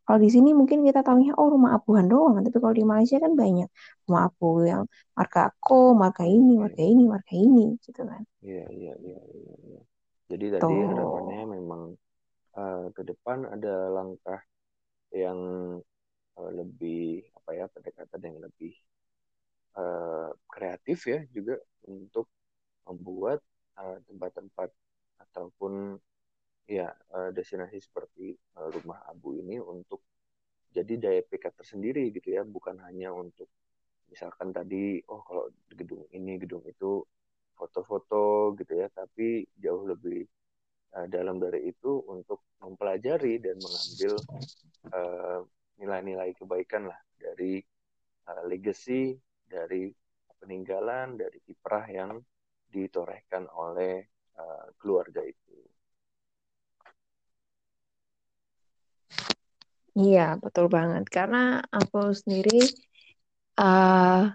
[0.02, 3.38] kalau di sini mungkin kita tahunya oh rumah abuhan doang, tapi kalau di Malaysia kan
[3.38, 3.70] banyak
[4.06, 4.82] rumah abu yang
[5.14, 8.22] marga aku, marga ini, Oke, marga ini, marga ini gitu kan.
[8.42, 9.80] Iya, iya, iya, iya, iya.
[10.26, 11.54] Jadi tadi harapannya Tuh.
[11.54, 11.82] memang
[12.58, 14.40] eh, ke depan ada langkah
[15.14, 15.38] yang
[16.36, 18.74] eh, lebih apa ya pendekatan yang lebih
[19.76, 21.56] eh, kreatif ya juga
[21.88, 22.28] untuk
[22.88, 23.40] membuat
[23.78, 24.70] eh, tempat-tempat
[25.28, 25.96] ataupun
[26.68, 30.02] ya eh, destinasi seperti eh, Rumah Abu ini untuk
[30.72, 33.48] jadi daya pikat tersendiri gitu ya, bukan hanya untuk
[34.08, 37.04] misalkan tadi oh kalau gedung ini gedung itu
[37.56, 40.24] foto-foto gitu ya, tapi jauh lebih
[40.96, 44.12] uh, dalam dari itu untuk mempelajari dan mengambil
[44.92, 45.40] uh,
[45.78, 47.60] nilai-nilai kebaikan lah dari
[48.28, 49.14] uh, legacy
[49.52, 49.92] dari
[50.40, 52.16] peninggalan dari kiprah yang
[52.72, 54.00] ditorehkan oleh
[54.40, 55.52] uh, keluarga itu.
[59.92, 61.04] Iya, betul banget.
[61.12, 62.64] Karena aku sendiri
[63.60, 64.32] uh,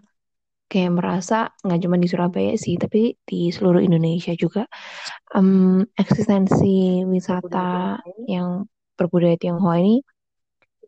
[0.70, 4.70] kayak merasa nggak cuma di Surabaya sih, tapi di seluruh Indonesia juga
[5.34, 7.98] em, eksistensi wisata
[8.30, 9.98] yang berbudaya Tionghoa ini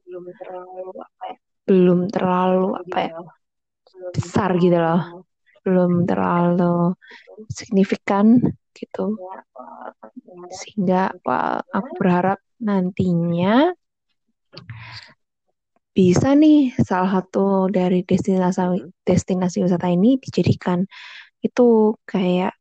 [0.09, 1.37] belum terlalu apa ya,
[1.69, 3.13] belum terlalu apa ya
[4.15, 5.01] besar gitu loh.
[5.59, 6.95] belum terlalu
[7.51, 8.39] signifikan
[8.73, 9.19] gitu.
[10.49, 11.11] Sehingga
[11.77, 13.75] aku berharap nantinya
[15.93, 20.87] bisa nih salah satu dari destinasi destinasi wisata ini dijadikan
[21.43, 22.55] itu kayak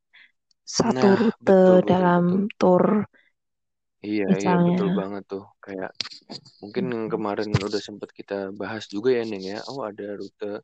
[0.66, 2.43] satu Nah, rute betul, betul, dalam betul.
[2.59, 2.84] tour
[4.07, 4.95] Iya, iya, betul misalnya.
[5.01, 5.45] banget tuh.
[5.64, 5.91] Kayak
[6.62, 9.59] mungkin yang kemarin udah sempat kita bahas juga ya, Neng ya.
[9.70, 10.62] Oh, ada rute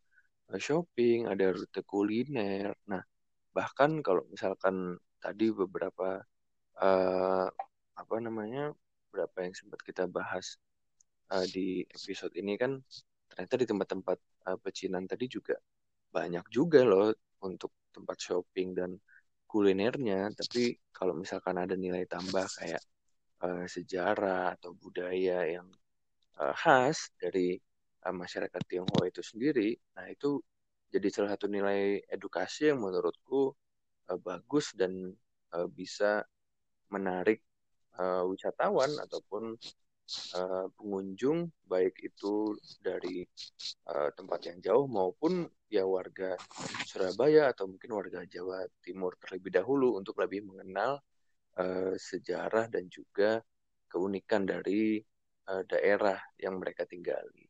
[0.60, 2.72] shopping, ada rute kuliner.
[2.90, 3.02] Nah,
[3.56, 6.20] bahkan kalau misalkan tadi beberapa
[6.82, 7.48] eh,
[7.94, 8.74] apa namanya,
[9.12, 10.58] berapa yang sempat kita bahas
[11.32, 12.80] eh, di episode ini kan
[13.30, 14.18] ternyata di tempat-tempat
[14.50, 15.56] eh, pecinan tadi juga
[16.14, 17.10] banyak juga loh
[17.42, 18.90] untuk tempat shopping dan
[19.50, 20.30] kulinernya.
[20.34, 22.82] Tapi kalau misalkan ada nilai tambah kayak
[23.44, 25.68] eh, sejarah atau budaya yang
[26.40, 27.58] eh, khas dari
[28.06, 30.40] eh, masyarakat Tionghoa itu sendiri, nah itu
[30.94, 33.52] jadi salah satu nilai edukasi yang menurutku
[34.10, 34.92] eh, bagus dan
[35.54, 36.22] eh, bisa
[36.94, 37.40] menarik
[38.00, 39.56] eh, wisatawan ataupun
[40.38, 41.38] eh, pengunjung
[41.72, 43.24] baik itu dari
[43.92, 46.36] eh, tempat yang jauh maupun ya warga
[46.88, 51.00] Surabaya atau mungkin warga Jawa Timur terlebih dahulu untuk lebih mengenal
[51.60, 53.40] eh, sejarah dan juga
[53.90, 55.00] keunikan dari
[55.50, 57.43] eh, daerah yang mereka tinggali.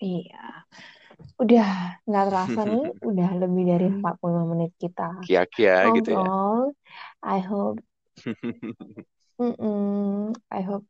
[0.00, 0.66] Iya.
[1.42, 1.66] Udah
[2.08, 6.26] nggak terasa nih, udah lebih dari 45 menit kita Kia-kia gitu ya.
[7.22, 7.80] I hope,
[9.38, 10.86] mm-mm, I hope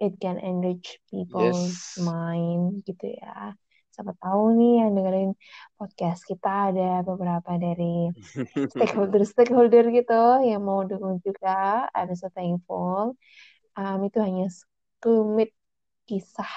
[0.00, 2.04] it can enrich people's Yes.
[2.08, 3.54] mind gitu ya.
[3.92, 5.30] Siapa tahu nih yang dengerin
[5.78, 8.08] podcast kita ada beberapa dari
[8.72, 10.14] stakeholder-stakeholder gitu
[10.48, 11.86] yang mau dukung juga.
[11.96, 13.16] I'm so thankful.
[13.78, 15.50] Um, itu hanya sekelumit
[16.08, 16.52] kisah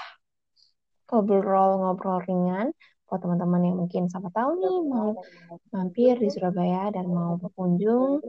[1.13, 2.73] ngobrol-ngobrol ringan
[3.05, 5.13] buat teman-teman yang mungkin siapa tahu nih mau
[5.69, 8.25] mampir di Surabaya dan mau berkunjung.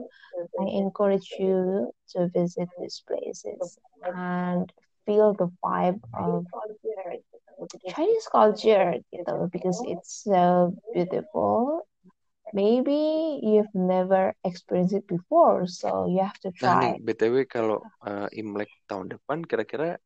[0.61, 4.69] I encourage you to visit these places and
[5.09, 6.45] feel the vibe of
[7.89, 11.81] Chinese culture gitu because it's so beautiful.
[12.53, 16.93] Maybe you've never experienced it before, so you have to Nah try.
[16.95, 19.97] nih, BTW kalau eh, Imlek tahun depan kira-kira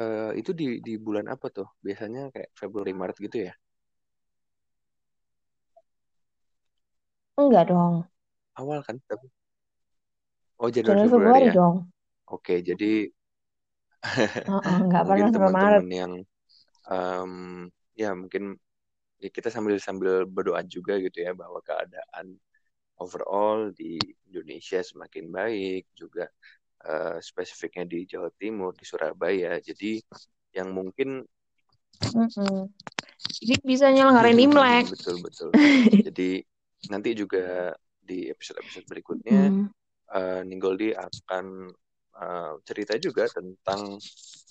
[0.00, 1.66] eh, itu di di bulan apa tuh?
[1.86, 3.52] Biasanya kayak Februari Maret gitu ya?
[7.40, 7.94] Enggak dong,
[8.60, 8.96] Awal kan?
[9.08, 9.26] Tapi
[10.60, 11.54] oh Januari Januari Februari Februari ya.
[11.56, 11.76] dong.
[12.34, 12.86] Oke, jadi
[14.46, 15.84] Heeh, nggak mungkin pernah sampai Maret.
[15.84, 16.12] teman-teman yang
[16.90, 17.32] em,
[17.98, 18.44] ya mungkin
[19.22, 22.26] ya kita sambil sambil berdoa juga gitu ya bahwa keadaan
[23.02, 26.28] overall di Indonesia semakin baik juga
[26.86, 29.58] eh, spesifiknya di Jawa Timur di Surabaya.
[29.58, 29.98] Jadi
[30.52, 31.22] yang mungkin
[32.02, 32.66] Mm-mm.
[33.38, 34.90] Jadi bisa nyelenggarain Imlek.
[34.90, 35.50] betul betul.
[36.06, 36.42] Jadi
[36.90, 37.70] nanti juga
[38.02, 39.70] di episode-episode berikutnya Hmm.
[40.12, 41.70] eh, Ninggoldi akan
[42.18, 43.96] eh, cerita juga tentang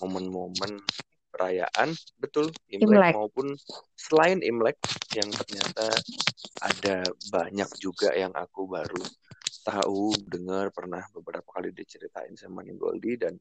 [0.00, 0.80] momen-momen
[1.32, 1.88] perayaan
[2.20, 3.14] betul Imlek, Imlek.
[3.16, 3.46] maupun
[3.96, 4.76] selain Imlek
[5.16, 5.86] yang ternyata
[6.60, 6.96] ada
[7.32, 9.00] banyak juga yang aku baru
[9.62, 13.34] tahu dengar pernah beberapa kali diceritain sama Ninggoldi dan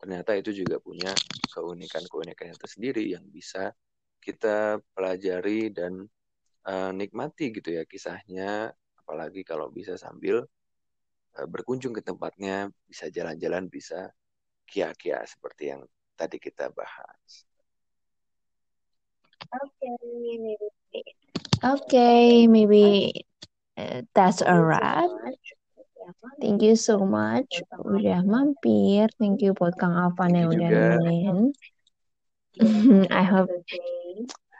[0.00, 1.12] ternyata itu juga punya
[1.52, 3.70] keunikan-keunikan tersendiri yang bisa
[4.20, 6.04] kita pelajari dan
[6.66, 10.44] eh, nikmati gitu ya kisahnya apalagi kalau bisa sambil
[11.38, 14.10] eh, berkunjung ke tempatnya bisa jalan-jalan bisa
[14.70, 15.82] kia-kia seperti yang
[16.14, 17.48] tadi kita bahas.
[21.60, 23.26] Okay, maybe
[23.76, 25.10] uh, that's a wrap.
[26.50, 29.06] Thank you so much udah mampir.
[29.22, 31.38] Thank you buat Kang Afan Thank yang udah nemenin.
[33.06, 33.54] I hope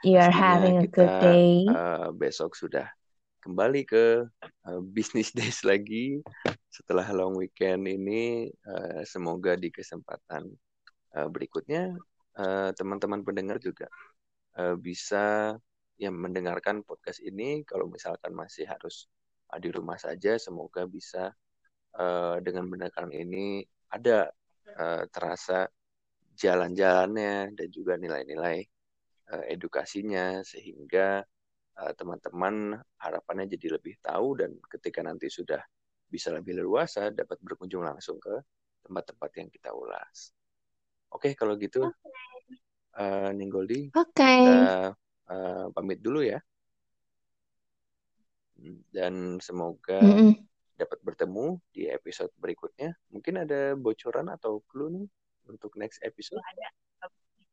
[0.07, 1.67] you are having a kita good day.
[1.67, 2.87] eh, besok sudah
[3.43, 4.23] kembali ke
[4.71, 6.23] eh, business days lagi
[6.71, 8.47] setelah long weekend ini.
[8.55, 10.47] eh, semoga di kesempatan
[11.19, 11.99] eh, berikutnya
[12.79, 13.91] teman-teman pendengar juga
[14.63, 15.59] eh, bisa
[15.99, 17.67] yang mendengarkan podcast ini.
[17.67, 19.11] Kalau misalkan masih harus
[19.59, 21.35] di rumah saja, semoga bisa
[21.97, 24.29] eh, dengan mendengarkan ini ada
[24.79, 25.67] eh, terasa
[26.37, 28.59] jalan-jalannya dan juga nilai-nilai
[29.35, 31.23] eh, edukasinya sehingga
[31.81, 35.61] eh, teman-teman harapannya jadi lebih tahu dan ketika nanti sudah
[36.11, 38.35] bisa lebih leluasa dapat berkunjung langsung ke
[38.87, 40.35] tempat-tempat yang kita ulas.
[41.15, 41.91] Oke, kalau gitu
[42.99, 44.31] eh, Ninggoldi Oke.
[44.31, 44.59] kita
[45.31, 46.39] eh, pamit dulu ya.
[48.95, 50.37] Dan semoga Mm-mm.
[50.81, 52.97] Dapat bertemu di episode berikutnya.
[53.13, 55.07] Mungkin ada bocoran atau clue nih
[55.51, 56.41] untuk next episode?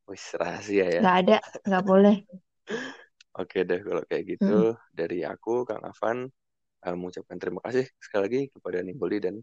[0.07, 1.01] Wis rahasia ya.
[1.03, 2.15] Nggak ada, nggak boleh.
[3.37, 4.79] Oke deh kalau kayak gitu Mm.
[4.95, 6.25] dari aku Kang Afan
[6.85, 9.35] eh, mengucapkan terima kasih sekali lagi kepada Nimboli dan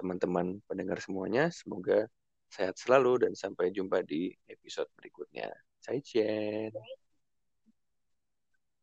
[0.00, 1.52] teman-teman pendengar semuanya.
[1.52, 2.08] Semoga
[2.50, 5.46] sehat selalu dan sampai jumpa di episode berikutnya.
[5.84, 6.72] Zaijian.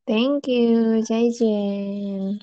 [0.07, 2.39] Thank you, Jai Jen.